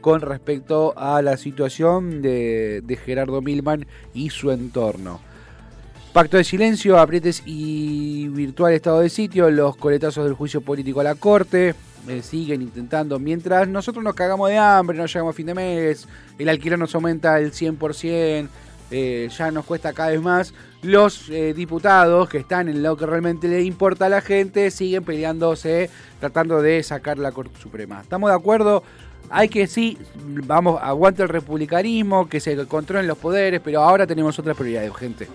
[0.00, 5.20] con respecto a la situación de, de Gerardo Milman y su entorno.
[6.14, 11.04] Pacto de silencio, aprietes y virtual estado de sitio, los coletazos del juicio político a
[11.04, 11.74] la corte,
[12.08, 16.08] eh, siguen intentando, mientras nosotros nos cagamos de hambre, no llegamos a fin de mes,
[16.38, 18.48] el alquiler nos aumenta el 100%,
[18.90, 23.04] eh, ya nos cuesta cada vez más, los eh, diputados que están en lo que
[23.06, 28.00] realmente le importa a la gente siguen peleándose, tratando de sacar la Corte Suprema.
[28.00, 28.82] ¿Estamos de acuerdo?
[29.30, 29.98] Hay que sí,
[30.46, 35.28] vamos, aguante el republicanismo, que se controlen los poderes, pero ahora tenemos otras prioridades, gente.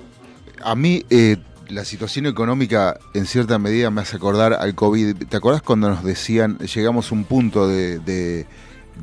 [0.63, 1.37] A mí eh,
[1.69, 5.27] la situación económica en cierta medida me hace acordar al COVID.
[5.27, 8.45] ¿Te acordás cuando nos decían, llegamos a un punto de, de-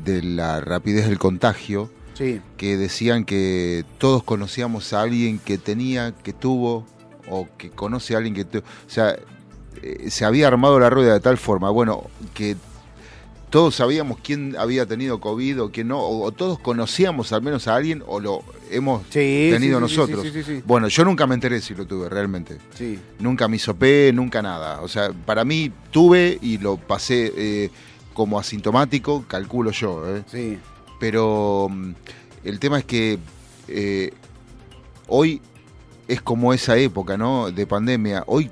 [0.03, 1.89] de la rapidez del contagio,
[2.21, 6.85] Sí, que decían que todos conocíamos a alguien que tenía, que tuvo,
[7.27, 8.61] o que conoce a alguien que tuvo.
[8.61, 9.17] O sea,
[9.81, 12.03] eh, se había armado la rueda de tal forma, bueno,
[12.35, 12.57] que
[13.49, 17.67] todos sabíamos quién había tenido COVID o quién no, o, o todos conocíamos al menos
[17.67, 19.49] a alguien o lo hemos sí.
[19.51, 20.21] tenido sí, nosotros.
[20.21, 20.63] Sí, sí, sí, sí.
[20.63, 22.59] Bueno, yo nunca me enteré si lo tuve realmente.
[22.75, 22.99] Sí.
[23.17, 24.81] Nunca me hisopé, nunca nada.
[24.81, 27.71] O sea, para mí tuve y lo pasé eh,
[28.13, 30.03] como asintomático, calculo yo.
[30.15, 30.23] ¿eh?
[30.27, 30.59] Sí.
[31.01, 31.91] Pero mm,
[32.45, 33.17] el tema es que
[33.67, 34.13] eh,
[35.07, 35.41] hoy
[36.07, 37.51] es como esa época, ¿no?
[37.51, 38.23] De pandemia.
[38.27, 38.51] Hoy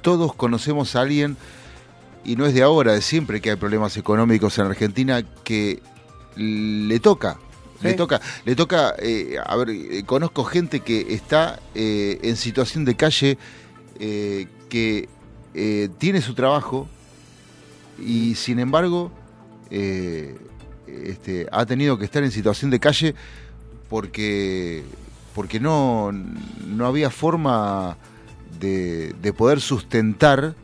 [0.00, 1.36] todos conocemos a alguien,
[2.24, 5.82] y no es de ahora, de siempre que hay problemas económicos en Argentina, que
[6.36, 7.38] le toca.
[7.82, 12.84] Le toca, le toca, eh, a ver, eh, conozco gente que está eh, en situación
[12.84, 13.38] de calle,
[13.98, 15.08] que
[15.98, 16.86] tiene su trabajo
[17.98, 19.10] y sin embargo
[21.06, 23.14] este, ha tenido que estar en situación de calle
[23.88, 24.82] porque,
[25.34, 27.96] porque no, no había forma
[28.58, 30.54] de- de poder sustentar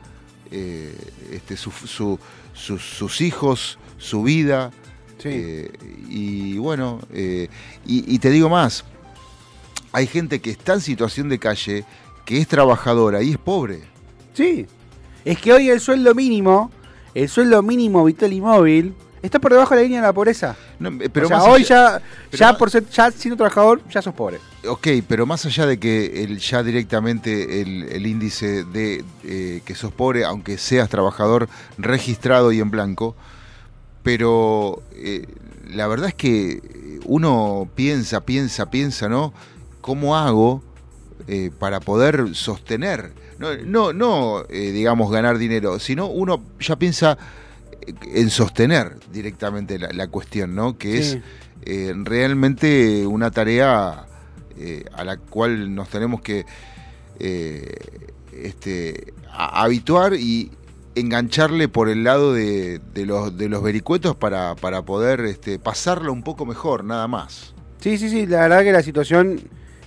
[0.50, 0.94] eh,
[1.32, 2.18] este, su- su-
[2.54, 4.70] sus- sus hijos, su vida.
[5.18, 5.28] Sí.
[5.32, 5.70] Eh,
[6.08, 7.48] y bueno, eh,
[7.84, 8.84] y, y te digo más,
[9.92, 11.84] hay gente que está en situación de calle,
[12.24, 13.80] que es trabajadora y es pobre.
[14.34, 14.66] Sí.
[15.24, 16.70] Es que hoy el sueldo mínimo,
[17.14, 20.56] el sueldo mínimo vital y móvil, está por debajo de la línea de la pobreza.
[20.78, 23.80] No, eh, pero o sea, hoy allá- ya, pero ya por ser, ya siendo trabajador,
[23.90, 24.38] ya sos pobre.
[24.66, 29.74] Ok, pero más allá de que el, ya directamente el, el índice de eh, que
[29.74, 33.14] sos pobre, aunque seas trabajador registrado y en blanco,
[34.02, 35.26] pero eh,
[35.70, 39.32] la verdad es que uno piensa, piensa, piensa, ¿no?
[39.80, 40.62] ¿Cómo hago
[41.26, 43.12] eh, para poder sostener?
[43.38, 47.16] No, no, no eh, digamos, ganar dinero, sino uno ya piensa
[48.02, 50.76] en sostener directamente la, la cuestión, ¿no?
[50.78, 51.18] Que es
[51.62, 54.06] eh, realmente una tarea
[54.56, 56.44] eh, a la cual nos tenemos que
[57.18, 57.74] eh,
[58.32, 60.50] este, a- habituar y
[60.94, 66.12] engancharle por el lado de, de los, de los vericuetos para, para poder este, pasarlo
[66.12, 67.54] un poco mejor, nada más.
[67.80, 69.40] Sí, sí, sí, la verdad que la situación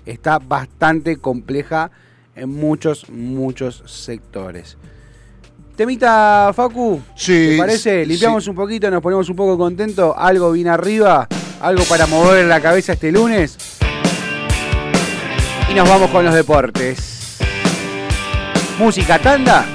[0.05, 1.91] está bastante compleja
[2.35, 4.77] en muchos, muchos sectores.
[5.81, 8.03] Temita, Facu, Sí, ¿te parece?
[8.03, 8.09] sí.
[8.09, 11.27] Limpiamos un poquito, nos ponemos un poco contentos, algo bien arriba,
[11.59, 13.57] algo para mover la cabeza este lunes.
[15.67, 17.39] Y nos vamos con los deportes.
[18.77, 19.65] Música tanda.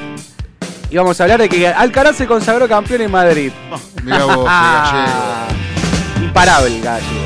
[0.90, 3.50] Y vamos a hablar de que Alcaraz se consagró campeón en Madrid.
[4.04, 6.22] Mirá vos, qué gallego.
[6.22, 7.25] Imparable el gallego.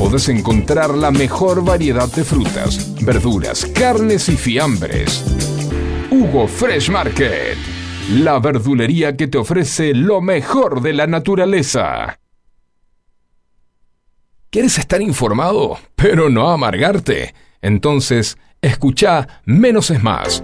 [0.00, 5.22] podés encontrar la mejor variedad de frutas, verduras, carnes y fiambres.
[6.10, 7.58] Hugo Fresh Market,
[8.14, 12.18] la verdulería que te ofrece lo mejor de la naturaleza.
[14.48, 17.34] ¿Quieres estar informado, pero no amargarte?
[17.60, 20.42] Entonces, escucha Menos es Más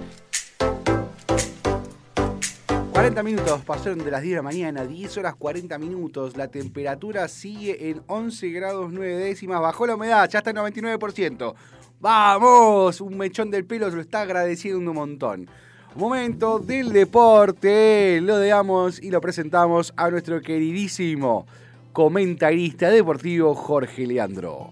[2.97, 6.35] 40 minutos pasaron de las 10 de la mañana, 10 horas 40 minutos.
[6.35, 9.61] La temperatura sigue en 11 grados 9 décimas.
[9.61, 11.53] Bajó la humedad, ya está en 99%.
[11.99, 12.99] ¡Vamos!
[12.99, 15.47] Un mechón del pelo se lo está agradeciendo un montón.
[15.93, 18.19] Momento del deporte.
[18.19, 21.45] Lo damos y lo presentamos a nuestro queridísimo
[21.93, 24.71] comentarista deportivo Jorge Leandro.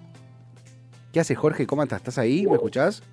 [1.13, 1.67] ¿Qué haces, Jorge?
[1.67, 1.99] ¿Cómo estás?
[1.99, 2.47] ¿Estás ahí?
[2.47, 3.03] ¿Me escuchás?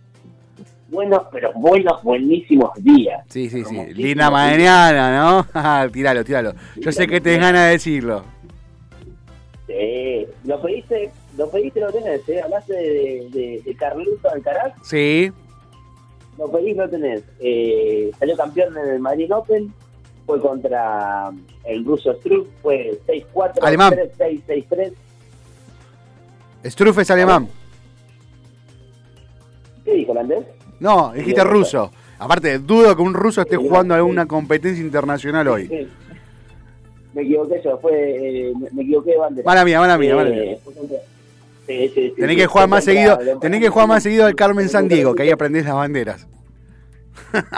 [0.92, 3.24] Buenos, pero buenos, buenísimos días.
[3.28, 3.76] Sí, sí, sí.
[3.94, 5.90] Linda mañana, ¿no?
[5.92, 6.52] tíralo, tíralo.
[6.76, 8.24] Yo sé que tenés ganas de decirlo.
[9.66, 10.26] Sí.
[10.44, 12.42] Lo pediste, lo pediste, lo tenés, ¿eh?
[12.42, 15.32] Hablaste de, de, de Carlito Alcaraz, Sí,
[16.38, 17.22] lo pedís, lo tenés.
[17.40, 19.72] Eh, salió campeón en el Madrid Open,
[20.26, 21.30] fue contra
[21.64, 23.94] el ruso Struff, fue 6-4, Alemán.
[24.18, 24.92] 3-6, 6-3.
[26.64, 27.48] Struff es alemán.
[29.84, 30.44] ¿Qué dijo holandés?
[30.82, 31.92] No, dijiste ruso.
[32.18, 35.88] Aparte, dudo que un ruso esté jugando alguna competencia internacional hoy.
[37.14, 39.46] Me equivoqué yo, fue, eh, me, equivoqué de bandera.
[39.46, 40.56] Mala mía, mala mía, mala Eh, mía.
[41.66, 44.68] sí, sí, sí, Tenés que jugar más seguido, tenés que jugar más seguido al Carmen
[44.68, 46.26] San Diego, que ahí aprendés las banderas.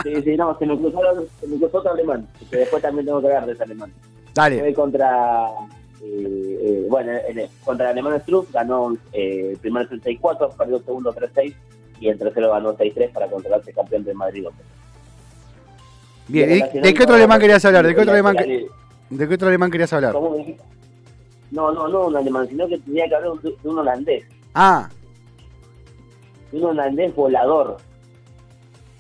[0.03, 1.01] Sí, sí, no, se me cruzó,
[1.41, 3.91] se me cruzó otro alemán, que después también tengo que hablar de ese alemán.
[4.35, 4.59] Dale.
[4.61, 5.47] Fue contra,
[6.03, 7.13] eh, eh, bueno,
[7.65, 11.55] contra el alemán Struff, ganó eh, el primero 6-4, perdió el segundo 3-6
[12.05, 14.45] y el tercero ganó 6-3 para controlarse campeón del Madrid.
[16.29, 17.87] Bien, ¿y relacionado ¿de qué otro alemán querías hablar?
[17.87, 18.67] ¿De qué otro alemán, que-
[19.11, 20.15] de qué otro alemán querías hablar?
[21.51, 24.25] No, no, no un alemán, sino que tenía que hablar de un- de holandés.
[24.55, 24.89] Ah,
[26.53, 27.79] un holandés volador.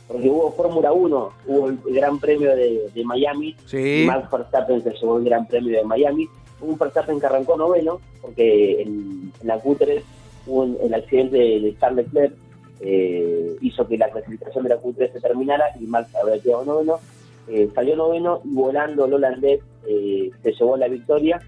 [0.08, 4.04] Porque hubo Fórmula 1, hubo el Gran Premio de, de Miami, sí.
[4.06, 6.28] Max Verstappen se llevó el Gran Premio de Miami.
[6.60, 10.02] Hubo un Verstappen que arrancó noveno, porque en, en la Q3
[10.46, 12.34] hubo un- el accidente de, de Charles Leclerc,
[12.80, 17.00] eh, hizo que la clasificación de la Q3 se terminara y Max había quedado noveno.
[17.46, 21.40] Eh, salió noveno y volando el holandés eh, se llevó la victoria.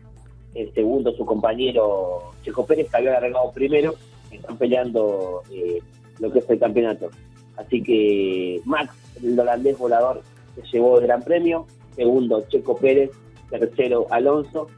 [0.54, 3.94] El segundo, su compañero Checo Pérez, que había arreglado primero,
[4.30, 5.80] están peleando eh,
[6.18, 7.10] lo que es el campeonato.
[7.56, 10.22] Así que Max, el holandés volador,
[10.54, 11.66] se llevó el gran premio.
[11.94, 13.10] Segundo, Checo Pérez.
[13.50, 14.68] Tercero, Alonso.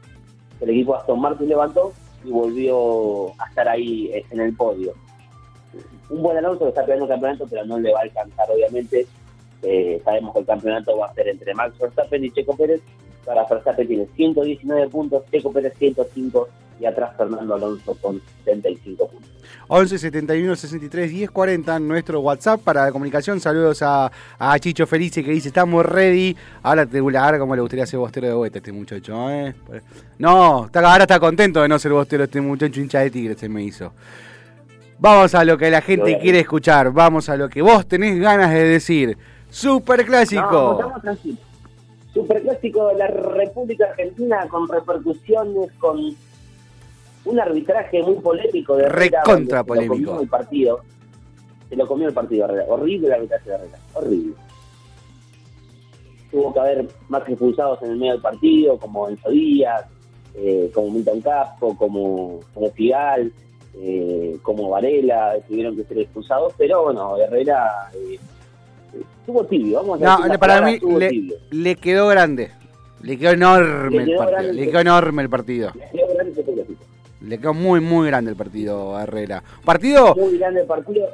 [0.61, 1.91] El equipo Aston Martin levantó
[2.23, 4.93] y volvió a estar ahí en el podio.
[6.09, 9.07] Un buen Alonso que está peleando el campeonato, pero no le va a alcanzar, obviamente.
[9.61, 12.81] Eh, sabemos que el campeonato va a ser entre Max Verstappen y Checo Pérez.
[13.25, 16.47] Para Verstappen tiene 119 puntos, Checo Pérez 105
[16.79, 19.29] y atrás Fernando Alonso con 75 puntos.
[19.67, 23.39] 11 71 63 10 40 nuestro WhatsApp para la comunicación.
[23.39, 26.35] Saludos a, a Chicho Felice que dice: Estamos ready.
[26.63, 29.53] Ahora te ahora como le gustaría ser bostero de vuelta este muchacho, ¿eh?
[30.17, 33.49] No, está, ahora está contento de no ser bostero este muchacho hincha de tigre, se
[33.49, 33.93] me hizo.
[34.99, 36.19] Vamos a lo que la gente Bueno.
[36.19, 36.91] quiere escuchar.
[36.91, 39.17] Vamos a lo que vos tenés ganas de decir.
[39.49, 40.73] Super No, clásico.
[40.73, 41.39] estamos tranquilos.
[42.13, 45.99] Superclásico de la República Argentina con repercusiones, con
[47.25, 50.05] un arbitraje muy polémico de Recontra donde se lo polémico.
[50.11, 50.79] comió el partido.
[51.69, 52.65] Se lo comió el partido Herrera.
[52.67, 53.77] Horrible el arbitraje de Herrera.
[53.93, 54.33] Horrible.
[56.31, 59.85] Tuvo que haber más expulsados en el medio del partido, como Enzo Díaz,
[60.35, 63.31] eh, como Milton Casco, como, como Figal,
[63.75, 68.19] eh, como Varela, tuvieron que ser expulsados, pero bueno, Herrera eh,
[69.19, 70.79] estuvo tibio, vamos a No, para mí
[71.51, 72.51] le, quedó grande.
[73.01, 74.53] Le quedó enorme Le el partido.
[74.53, 75.71] Le quedó enorme el partido.
[75.75, 76.77] Le quedó grande ese pelotudo.
[77.21, 79.43] Le quedó muy, muy grande el partido a Herrera.
[79.63, 81.07] Partido Muy grande el partido.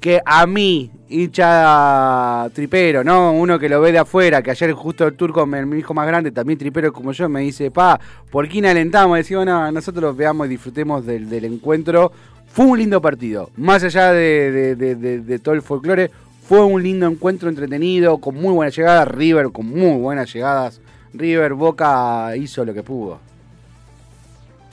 [0.00, 3.32] Que a mí, hincha tripero, ¿no?
[3.32, 6.32] Uno que lo ve de afuera, que ayer justo el turco, mi, hijo más grande,
[6.32, 9.18] también tripero como yo, me dice, pa, ¿por quién alentamos?
[9.18, 12.12] Decía, no, nosotros veamos y disfrutemos del, del encuentro.
[12.46, 16.10] Fue un lindo partido, más allá de, todo el folclore,
[16.42, 20.80] fue un lindo encuentro entretenido, con muy buenas llegadas, River con muy buenas llegadas.
[21.12, 23.20] River Boca hizo lo que pudo.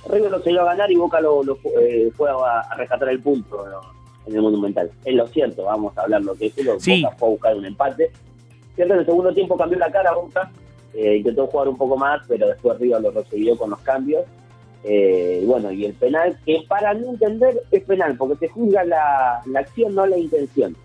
[0.09, 1.43] River lo salió a ganar y Boca lo,
[1.81, 3.96] eh, fue a, a rescatar el punto ¿no?
[4.27, 4.91] En el Monumental.
[5.05, 6.79] Es lo cierto, vamos a hablar lo que es fútbol.
[6.79, 7.01] Sí.
[7.01, 8.11] Boca fue a buscar un empate.
[8.75, 10.51] Cierto, en el segundo tiempo cambió la cara Boca,
[10.93, 14.23] eh, intentó jugar un poco más, pero después River lo recibió con los cambios.
[14.83, 19.41] Eh, bueno, y el penal, que para no entender es penal, porque se juzga la,
[19.45, 20.75] la acción, no la intención.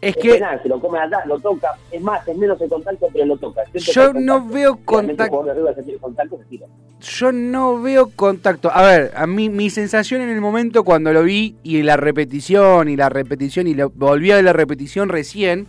[0.00, 1.68] Es Es que penal, se lo come lo toca.
[1.90, 3.62] Es más, es menos el contacto, pero lo toca.
[3.74, 5.44] Siempre yo no veo contacto.
[5.74, 6.66] se tira.
[7.00, 8.70] Yo no veo contacto.
[8.72, 12.88] A ver, a mí mi sensación en el momento cuando lo vi y la repetición
[12.88, 15.66] y la repetición y lo, volví a ver la repetición recién,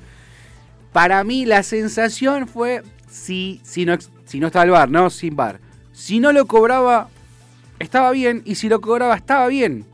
[0.92, 5.10] para mí la sensación fue si, si, no, si no estaba el bar, ¿no?
[5.10, 5.60] Sin bar.
[5.94, 7.10] Si no lo cobraba,
[7.80, 9.86] estaba bien y si lo cobraba, estaba bien.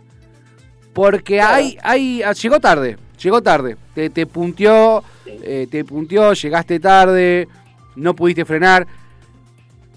[0.94, 1.56] Porque Claro.
[1.56, 3.78] hay, hay, llegó tarde, llegó tarde.
[3.96, 5.32] Te, te punteó, Sí.
[5.44, 7.48] eh, te punteó, llegaste tarde,
[7.96, 8.86] no pudiste frenar.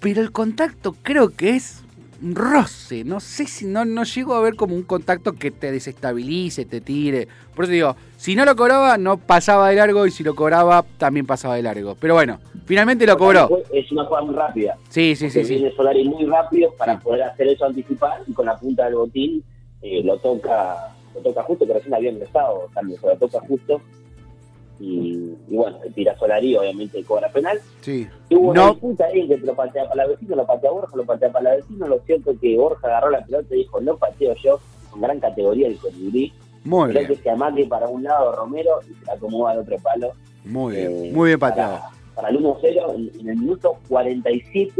[0.00, 1.82] Pero el contacto creo que es
[2.22, 3.04] un roce.
[3.04, 6.80] No sé si no, no llego a ver como un contacto que te desestabilice, te
[6.80, 7.28] tire.
[7.54, 10.06] Por eso digo, si no lo cobraba, no pasaba de largo.
[10.06, 11.96] Y si lo cobraba, también pasaba de largo.
[11.98, 13.48] Pero bueno, finalmente lo cobró.
[13.72, 14.76] Es una jugada muy rápida.
[14.90, 15.42] Sí, sí, sí.
[15.42, 17.00] viene Solari muy rápido para Sí.
[17.02, 19.42] poder hacer eso anticipar y con la punta del botín
[19.82, 20.76] eh, lo toca
[21.16, 23.80] lo toca justo que recién había ingresado también lo toca justo
[24.78, 28.06] y, y bueno el tira Solari obviamente cobra penal sí.
[28.28, 30.96] y hubo una No, disputa ahí que lo patea para la vecino lo patea Borja
[30.96, 33.80] lo patea para la vecino lo cierto es que Borja agarró la pelota y dijo
[33.80, 34.60] lo pateo yo
[34.90, 36.32] con gran categoría el colibrí
[36.64, 37.22] muy creo que bien.
[37.22, 40.12] se amague para un lado Romero y se la acomoda al otro palo
[40.44, 41.14] Muy eh, bien.
[41.14, 41.76] Muy bien pateado.
[41.78, 44.72] Para, para el 1-0, en, en el minuto 47,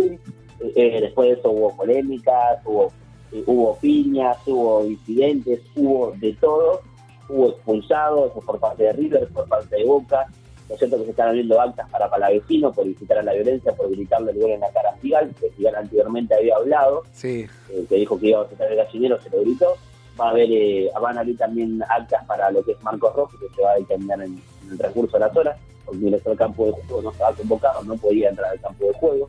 [0.61, 2.93] eh, eh, después de eso hubo polémicas, hubo,
[3.33, 6.81] eh, hubo piñas, hubo incidentes, hubo de todo,
[7.29, 10.27] hubo expulsados por parte de River, por parte de Boca.
[10.68, 13.89] Lo cierto que se están abriendo actas para Palavecino por incitar a la violencia, por
[13.91, 17.47] gritarle el gol en la cara a Figal, que Figal anteriormente había hablado Sí.
[17.70, 19.74] eh, que dijo que iba a quitar el gallinero, se lo gritó.
[20.20, 23.39] Va a haber, eh, van a abrir también actas para lo que es Marcos Rojo,
[23.39, 26.31] que se va a determinar en, en el transcurso de las horas, porque el director
[26.31, 29.29] del campo de juego no estaba convocado, no podía entrar al campo de juego.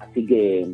[0.00, 0.66] Así que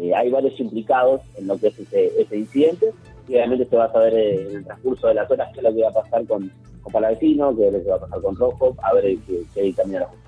[0.00, 2.92] eh, hay varios implicados en lo que es ese, ese incidente,
[3.28, 5.64] y obviamente se va a saber eh, en el transcurso de las horas qué es
[5.64, 6.50] lo que va a pasar con,
[6.82, 9.62] con Palavecino, qué es lo que va a pasar con Rojo, a ver qué, qué
[9.62, 10.22] dictamina la justicia.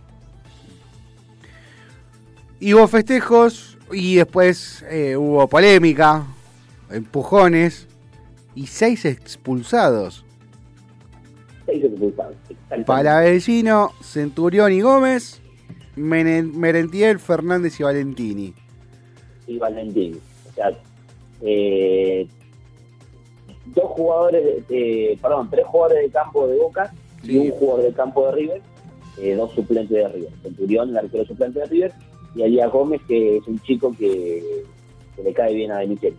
[2.60, 6.24] Y hubo festejos y después eh, hubo polémica,
[6.90, 7.88] empujones
[8.54, 10.24] y seis expulsados.
[11.66, 12.36] Seis expulsados.
[12.86, 15.40] Palavecino, Centurión y Gómez,
[15.96, 18.54] Merentiel, Fernández y Valentini.
[19.46, 20.20] Y Valentín.
[20.50, 20.70] O sea,
[21.42, 22.26] eh,
[23.66, 26.92] dos jugadores, de- perdón, tres jugadores de campo de Boca
[27.22, 27.32] Sí.
[27.32, 28.62] y un jugador de campo de River,
[29.18, 30.30] eh, dos suplentes de River.
[30.42, 31.92] Centurión, el arquero suplente de River,
[32.34, 34.64] y Elías Gómez, que es un chico que,
[35.16, 36.14] que le cae bien a Michel.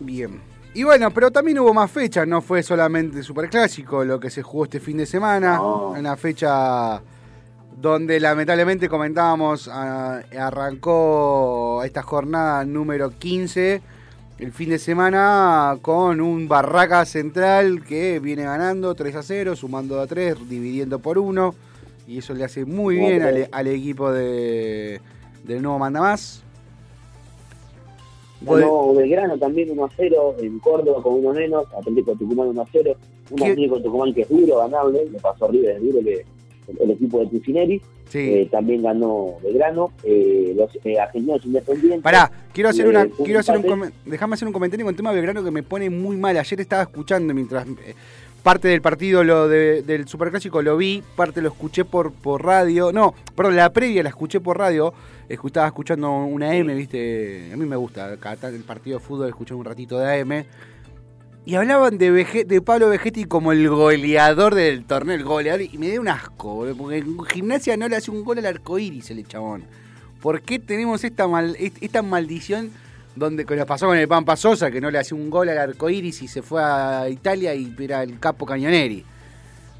[0.00, 0.40] Bien.
[0.74, 4.64] Y bueno, pero también hubo más fechas, no fue solamente Superclásico lo que se jugó
[4.64, 5.90] este fin de semana, No.
[5.90, 7.00] una fecha
[7.84, 13.82] donde lamentablemente comentábamos, ah, arrancó esta jornada número 15,
[14.38, 20.00] el fin de semana con un Barraca Central que viene ganando 3 a 0, sumando
[20.00, 21.54] a 3, dividiendo por 1,
[22.08, 25.02] y eso le hace muy bien al, al equipo de,
[25.44, 26.42] del nuevo Mandamás.
[28.40, 32.66] Ganó Belgrano también 1 a 0, en Córdoba con uno menos, Atlético Tucumán 1 a
[32.72, 32.96] 0,
[33.28, 33.42] un.
[33.42, 36.33] Atlético Tucumán que es duro, ganable, le pasó a River, es duro que
[36.80, 37.80] el, equipo de Tucineri.
[38.08, 38.18] Sí.
[38.18, 42.02] Eh, también ganó Belgrano, eh, los eh, argentinos independientes.
[42.02, 44.96] Pará, quiero hacer Eh, una, un quiero hacer un déjame hacer un comentario con el
[44.96, 46.36] tema de Belgrano que me pone muy mal.
[46.36, 47.94] Ayer estaba escuchando mientras eh,
[48.42, 52.92] parte del partido lo de- del Superclásico lo vi, parte lo escuché por, por radio.
[52.92, 54.92] No, perdón, la previa la escuché por radio.
[55.28, 59.56] Estaba escuchando una M, viste, a mí me gusta, cada el partido de fútbol escuchar
[59.56, 60.44] un ratito de AM.
[61.46, 66.00] Y hablaban de, Pablo Vegetti como el goleador del torneo, el goleador, y me dio
[66.00, 69.64] un asco, porque en gimnasia no le hace un gol al arcoíris el chabón.
[70.22, 72.70] ¿Por qué tenemos esta mal, est- esta maldición
[73.14, 76.22] donde nos pasó con el Pampa Sosa, que no le hacía un gol al arcoíris
[76.22, 79.04] y se fue a Italia y era el capo Cañoneri?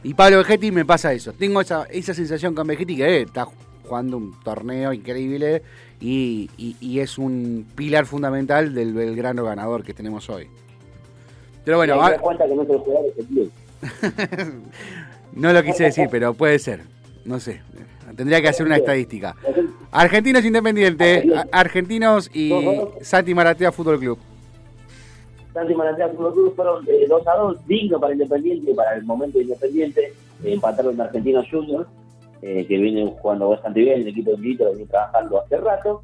[0.03, 1.33] Y Pablo Vegetti me pasa eso.
[1.33, 3.47] Tengo esa, esa sensación con Vegetti que eh, está
[3.89, 5.62] jugando un torneo increíble
[5.99, 10.47] y, y- y es un pilar fundamental del Belgrano ganador que tenemos hoy.
[11.65, 12.73] Pero bueno, y ahí ah- cuenta que no ese
[15.53, 16.81] lo quise decir, pero puede ser.
[17.25, 17.61] No sé.
[18.17, 19.35] Tendría que hacer una estadística.
[19.91, 22.53] Argentinos Independiente, Argentinos y
[23.01, 24.19] Santi Maratea Fútbol Club.
[25.53, 29.39] Santi Maratea Fútbol Club fueron eh, 2 a 2, digno para Independiente para el momento
[29.39, 30.12] de Independiente.
[30.45, 31.89] Eh, empataron Argentinos Juniors,
[32.43, 36.03] eh, que vienen jugando bastante bien, el equipo de Milito viene trabajando hace rato.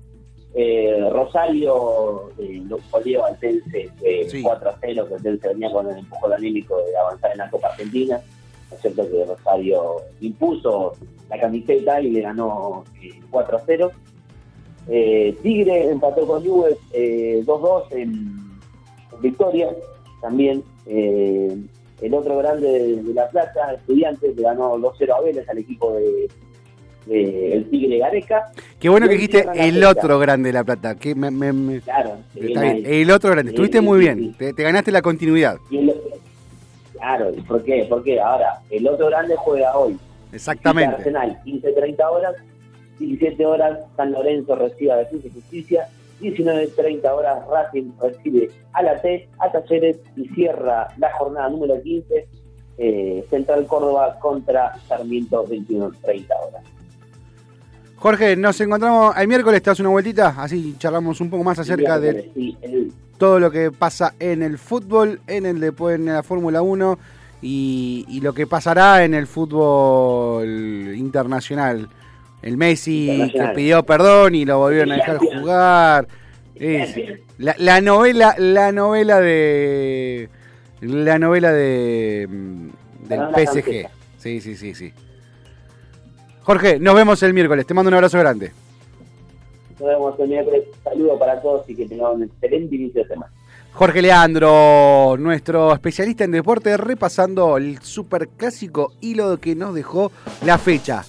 [0.52, 4.42] Eh, Rosario eh, lo goleó al Tense eh, Sí.
[4.42, 7.50] 4 a 0, que el Tense venía con el empujón anímico de avanzar en la
[7.50, 8.20] Copa Argentina.
[8.68, 10.92] ¿No es cierto que Rosario impuso
[11.28, 13.90] la camiseta y le ganó eh, 4 a 0?
[14.88, 16.42] Eh, Tigre empató con
[16.92, 18.60] eh, 2-2 en
[19.20, 19.70] Victoria.
[20.20, 21.56] También eh,
[22.00, 25.92] el otro grande de, de La Plata, Estudiantes, le ganó 2-0 a Vélez al equipo
[25.92, 26.28] de,
[27.06, 28.52] de el Tigre Gareca.
[28.78, 30.94] Qué bueno que dijiste el otro grande de La Plata.
[30.96, 32.82] Que me- me- me- Claro, está bien.
[32.84, 33.50] El otro grande.
[33.52, 34.18] Estuviste muy bien.
[34.18, 34.34] sí.
[34.38, 35.56] Te, te ganaste la continuidad.
[35.70, 35.94] Y el-
[36.92, 37.86] claro, ¿y ¿por qué?
[37.88, 39.96] Porque ahora el otro grande juega hoy.
[40.32, 40.94] Exactamente.
[40.96, 42.34] Arsenal, 15-30 horas,
[42.98, 45.88] 17 horas San Lorenzo recibe a Defensa y Justicia,
[46.20, 52.28] 19-30 horas Racing recibe a la T, a Talleres y cierra la jornada número 15,
[52.78, 56.62] eh, Central Córdoba contra Sarmiento, 21-30 horas.
[58.00, 59.62] Jorge, nos encontramos el miércoles.
[59.62, 60.34] Te das una vueltita.
[60.38, 64.56] Así charlamos un poco más acerca de Sí, el- todo lo que pasa en el
[64.56, 66.98] fútbol, en el en la Fórmula 1
[67.42, 71.88] y, y lo que pasará en el fútbol internacional.
[72.40, 76.08] El Messi que pidió perdón y lo volvieron a dejar jugar.
[76.54, 76.96] Es-
[77.36, 80.30] la, la novela, la novela de
[80.80, 82.68] la novela de mm,
[83.08, 83.88] del PSG.
[84.16, 84.92] Sí, sí, sí, sí.
[86.50, 87.64] Jorge, nos vemos el miércoles.
[87.64, 88.50] Te mando un abrazo grande.
[89.78, 90.64] Nos vemos el miércoles.
[90.82, 93.30] Saludos para todos y que tengan un excelente inicio de semana.
[93.72, 100.10] Jorge Leandro, nuestro especialista en deporte, repasando el superclásico y lo que nos dejó
[100.44, 101.04] la fecha.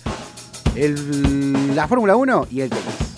[0.76, 3.11] El- la Fórmula 1 y el tenis.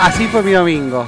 [0.00, 1.06] Así fue mi domingo.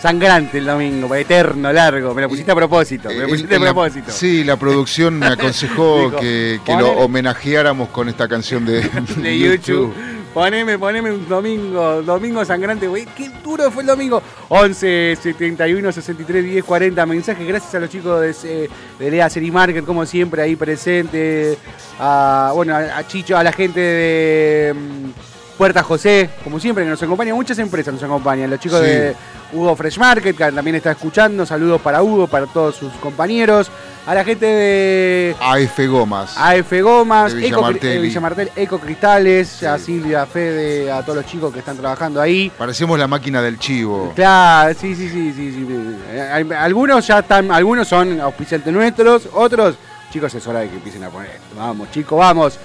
[0.00, 2.14] Sangrante el domingo, eterno, largo.
[2.14, 3.08] Me lo pusiste a propósito.
[3.08, 4.12] Me lo pusiste a la- propósito.
[4.12, 8.80] sí, la producción me aconsejó que, que lo homenajeáramos con esta canción de,
[9.16, 9.92] de YouTube.
[10.32, 13.06] Poneme, poneme un domingo, domingo sangrante, güey.
[13.06, 14.22] Qué duro fue el domingo.
[14.50, 17.48] 11 71 63 10 40 mensajes.
[17.48, 18.70] Gracias a los chicos de,
[19.00, 21.58] de Lea City Market, como siempre, ahí presente.
[21.98, 25.10] A, bueno, a, a Chicho, a la gente de mm,
[25.58, 27.34] Puerta José, como siempre, que nos acompañan.
[27.34, 28.48] Muchas empresas nos acompañan.
[28.48, 28.86] Los chicos Sí.
[28.86, 29.16] de
[29.52, 31.44] Hugo Fresh Market, que también está escuchando.
[31.44, 33.68] Saludos para Hugo, para todos sus compañeros.
[34.06, 36.34] A la gente de AF Gomas.
[36.38, 37.96] AF Gomas, De Villa Eco, Martelli.
[37.96, 39.84] eh, Villa Martel, Eco Cristales, a Sí.
[39.86, 42.50] Silvia, a Fede, a todos los chicos que están trabajando ahí.
[42.56, 44.12] Parecemos la máquina del chivo.
[44.14, 45.66] Claro, sí, sí, sí, sí, sí.
[46.12, 49.74] Eh, Algunos ya están, algunos son auspiciantes nuestros, otros,
[50.10, 51.38] chicos, es hora de que empiecen a poner.
[51.56, 52.58] Vamos, chicos, vamos.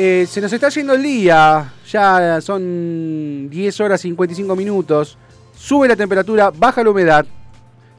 [0.00, 5.18] Eh, se nos está yendo el día, ya son 10 horas 55 minutos.
[5.56, 7.26] Sube la temperatura, baja la humedad.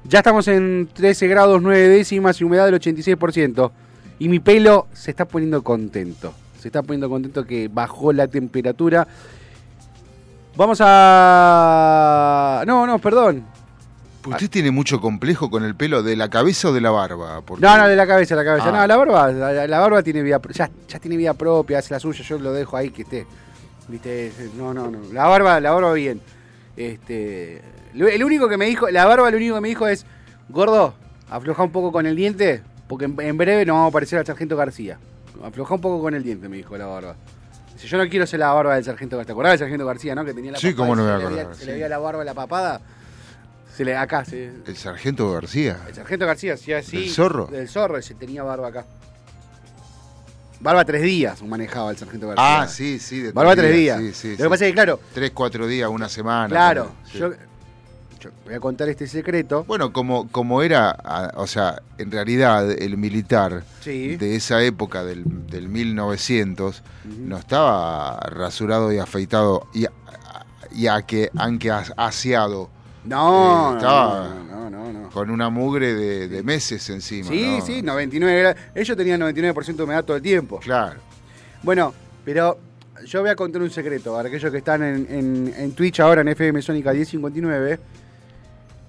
[0.06, 3.72] Ya estamos en 13 grados 9 décimas y humedad del 86%.
[4.18, 6.34] Y mi pelo se está poniendo contento.
[6.58, 9.06] Se está poniendo contento que bajó la temperatura.
[10.56, 12.64] Vamos a...
[12.66, 13.44] No, no, perdón.
[14.36, 17.42] ¿Usted tiene mucho complejo con el pelo de la cabeza o de la barba?
[17.42, 18.70] Porque- No, no, de la cabeza, la cabeza.
[18.70, 18.72] Ah.
[18.72, 22.00] No, la barba, la, la barba tiene vida, ya, ya tiene vida propia, hace la
[22.00, 23.26] suya, yo lo dejo ahí que esté.
[23.88, 25.00] Viste, no, no, no.
[25.12, 26.22] La barba, la barba bien.
[26.78, 27.62] Este,
[27.94, 30.06] el único que me dijo, la barba lo único que me dijo es,
[30.48, 30.94] gordo,
[31.30, 34.26] afloja un poco con el diente, porque en, en breve nos vamos a parecer al
[34.26, 34.98] sargento García.
[35.44, 37.16] Afloja un poco con el diente, me dijo la barba.
[37.78, 39.28] Si yo no quiero ser la barba del sargento García.
[39.28, 40.26] ¿Te acordás del sargento García, no?
[40.26, 41.66] Que tenía la Sí, papada cómo no me se veía- sí.
[41.66, 42.82] le veía la barba, la papada.
[43.80, 45.80] Se le, acá, se, El sargento García.
[45.88, 46.98] el sargento García hacía así.
[46.98, 47.46] ¿Del zorro?
[47.48, 48.86] Del zorro, ese tenía barba acá.
[50.60, 52.62] Barba tres días manejaba el sargento García.
[52.64, 53.22] Ah, sí, sí.
[53.22, 53.98] de Barba tres días.
[54.02, 54.44] Sí, sí, Lo sí.
[54.44, 56.50] que pasa es que, claro, Tres, cuatro días, una semana.
[56.50, 57.32] claro, yo,
[58.20, 59.64] yo voy a contar este secreto.
[59.64, 65.70] Bueno, como, como era, o sea, en realidad el militar de esa época del, del
[65.70, 67.16] 1900 Ujú.
[67.22, 69.86] no estaba rasurado y afeitado y,
[70.76, 72.70] y a que, aunque as- aseado
[73.06, 75.10] No, Eh, no, no, no, no.
[75.10, 77.30] con una mugre de, de meses encima.
[77.30, 77.66] Sí, ¿no?
[77.66, 80.60] sí, 99 gra- Ellos tenían 99% de humedad todo el tiempo.
[80.60, 81.00] Claro.
[81.64, 81.94] Bueno,
[82.26, 82.60] pero
[83.06, 86.22] yo voy a contar un secreto para aquellos que están en, en- en Twitch ahora
[86.22, 87.80] en FM Sónica 1059.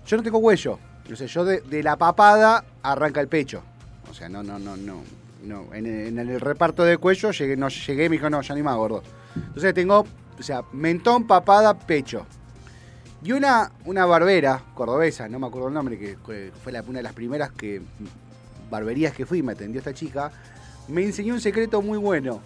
[0.06, 0.78] Yo no tengo huello.
[1.12, 3.62] O sea, yo de, de la papada arranca el pecho.
[4.10, 5.02] O sea, no, no, no, no.
[5.44, 5.74] no.
[5.74, 8.62] En, en el reparto de cuello llegué, no, llegué y me dijo, no, ya ni
[8.62, 9.02] más gordo.
[9.34, 10.04] Entonces tengo,
[10.38, 12.26] o sea, mentón, papada, pecho.
[13.22, 16.52] Y una, una barbera cordobesa, no me acuerdo el nombre, que fue
[16.88, 17.82] una de las primeras que
[18.70, 20.32] barberías que fui, me atendió esta chica,
[20.88, 22.40] me enseñó un secreto muy bueno.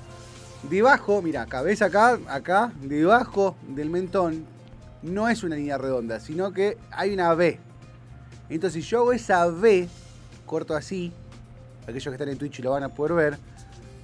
[0.69, 4.47] Debajo, mira, cabeza acá, acá, debajo del mentón,
[5.03, 7.61] no es una línea redonda, sino que hay una V.
[8.49, 9.89] Entonces, si yo hago esa V,
[10.45, 11.13] corto así,
[11.85, 13.39] aquellos que están en Twitch lo van a poder ver,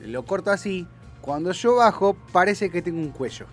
[0.00, 0.86] lo corto así,
[1.20, 3.46] cuando yo bajo, parece que tengo un cuello.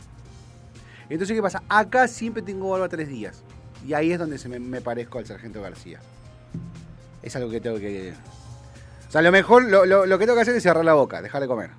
[1.09, 1.63] Entonces, ¿qué pasa?
[1.69, 3.43] Acá siempre tengo barba tres días.
[3.85, 5.99] Y ahí es donde se me, parezco al sargento García.
[7.21, 8.13] Es algo que tengo que.
[9.07, 11.41] O sea, lo mejor, lo, lo- que tengo que hacer es cerrar la boca, dejar
[11.41, 11.69] de comer.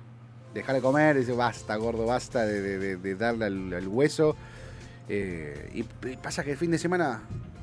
[0.53, 4.35] Dejar de comer, decir, basta, gordo, basta de, de- darle al, hueso.
[5.07, 5.83] Eh, y,
[6.15, 7.21] pasa que el fin de semana,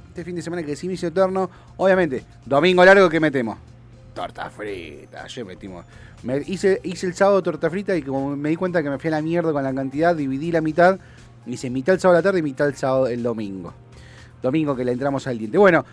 [0.09, 3.59] este fin de semana que es inicio eterno, obviamente, domingo largo, ¿qué metemos?
[4.15, 5.85] Torta frita, ayer metimos.
[6.23, 9.09] Me hice, hice el sábado torta frita y como me di cuenta que me fui
[9.09, 10.99] a la mierda con la cantidad, dividí la mitad.
[11.47, 13.73] Hice mitad el sábado a la tarde y mitad el sábado el domingo.
[14.43, 15.59] Domingo que le entramos al diente.
[15.59, 15.85] Bueno,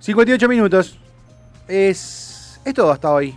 [0.00, 0.98] 58 minutos.
[1.66, 3.34] Es, es todo hasta hoy.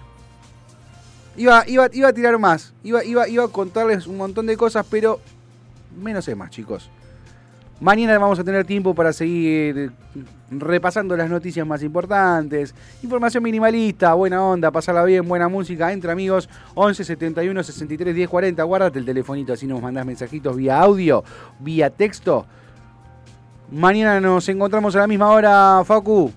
[1.38, 2.74] Iba, iba, iba a tirar más.
[2.84, 5.19] Iba, iba, iba a contarles un montón de cosas, pero
[5.97, 6.89] menos es más, chicos.
[7.82, 9.91] Mañana vamos a tener tiempo para seguir
[10.51, 12.75] repasando las noticias más importantes.
[13.01, 15.91] Información minimalista, buena onda, pasarla bien, buena música.
[15.91, 18.61] Entre amigos, 11 71 63 10 40.
[18.61, 21.23] Guárdate el telefonito, así nos mandás mensajitos vía audio,
[21.59, 22.45] vía texto.
[23.71, 26.32] Mañana nos encontramos a la misma hora, Facu.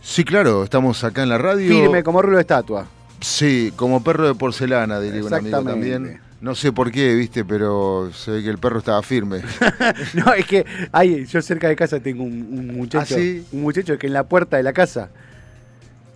[0.00, 1.68] Sí, claro, estamos acá en la radio.
[1.68, 2.86] Firme como rulo de estatua.
[3.20, 5.90] Sí, como perro de porcelana, diría un amigo Exactamente.
[5.90, 6.23] también.
[6.44, 9.40] No sé por qué, viste, pero se ve que el perro estaba firme.
[10.14, 13.46] No, es que ay, yo cerca de casa tengo un, un muchacho, ¿Ah, sí?
[13.52, 15.08] un muchacho que en la puerta de la casa,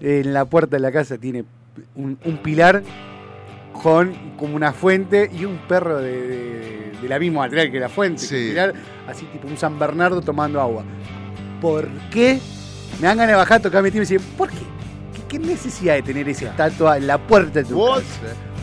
[0.01, 1.45] en la puerta de la casa tiene
[1.95, 2.83] un, un pilar
[3.73, 7.89] con como una fuente y un perro de, de- de la misma material que la
[7.89, 8.35] fuente, que Sí.
[8.37, 8.75] el pilar,
[9.07, 10.85] así tipo un San Bernardo tomando agua.
[11.61, 12.39] ¿Por qué?
[13.01, 14.57] Me dan ganas de bajar, tocar mi timbre y decir, ¿por qué?
[15.15, 17.99] ¿Qué, qué necesidad de tener esa estatua en la puerta de tu What?
[18.01, 18.35] casa?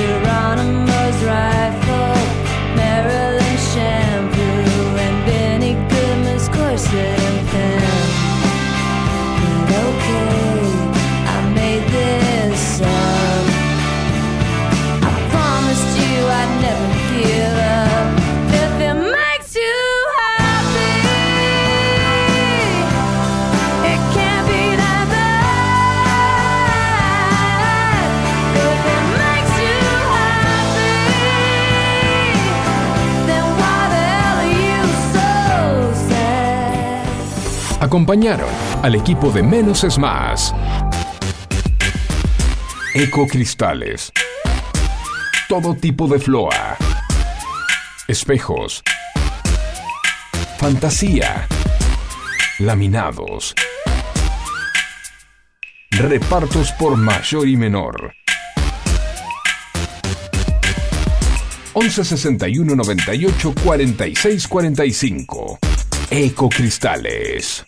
[0.00, 0.49] you're.
[37.90, 38.48] Acompañaron
[38.82, 40.54] al equipo de Menos es Más.
[42.94, 44.12] Ecocristales.
[45.48, 46.76] Todo tipo de floa.
[48.06, 48.84] Espejos.
[50.58, 51.48] Fantasía.
[52.60, 53.56] Laminados.
[55.90, 58.14] Repartos por mayor y menor.
[61.72, 65.58] 11 61 98 46 45.
[66.12, 67.64] Ecocristales.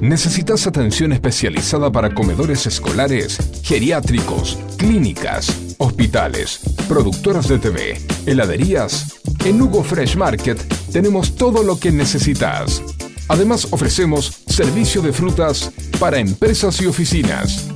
[0.00, 9.20] ¿Necesitas atención especializada para comedores escolares, geriátricos, clínicas, hospitales, productoras de TV, heladerías?
[9.46, 10.60] En Hugo Fresh Market
[10.92, 12.82] tenemos todo lo que necesitas.
[13.28, 17.75] Además ofrecemos servicio de frutas para empresas y oficinas.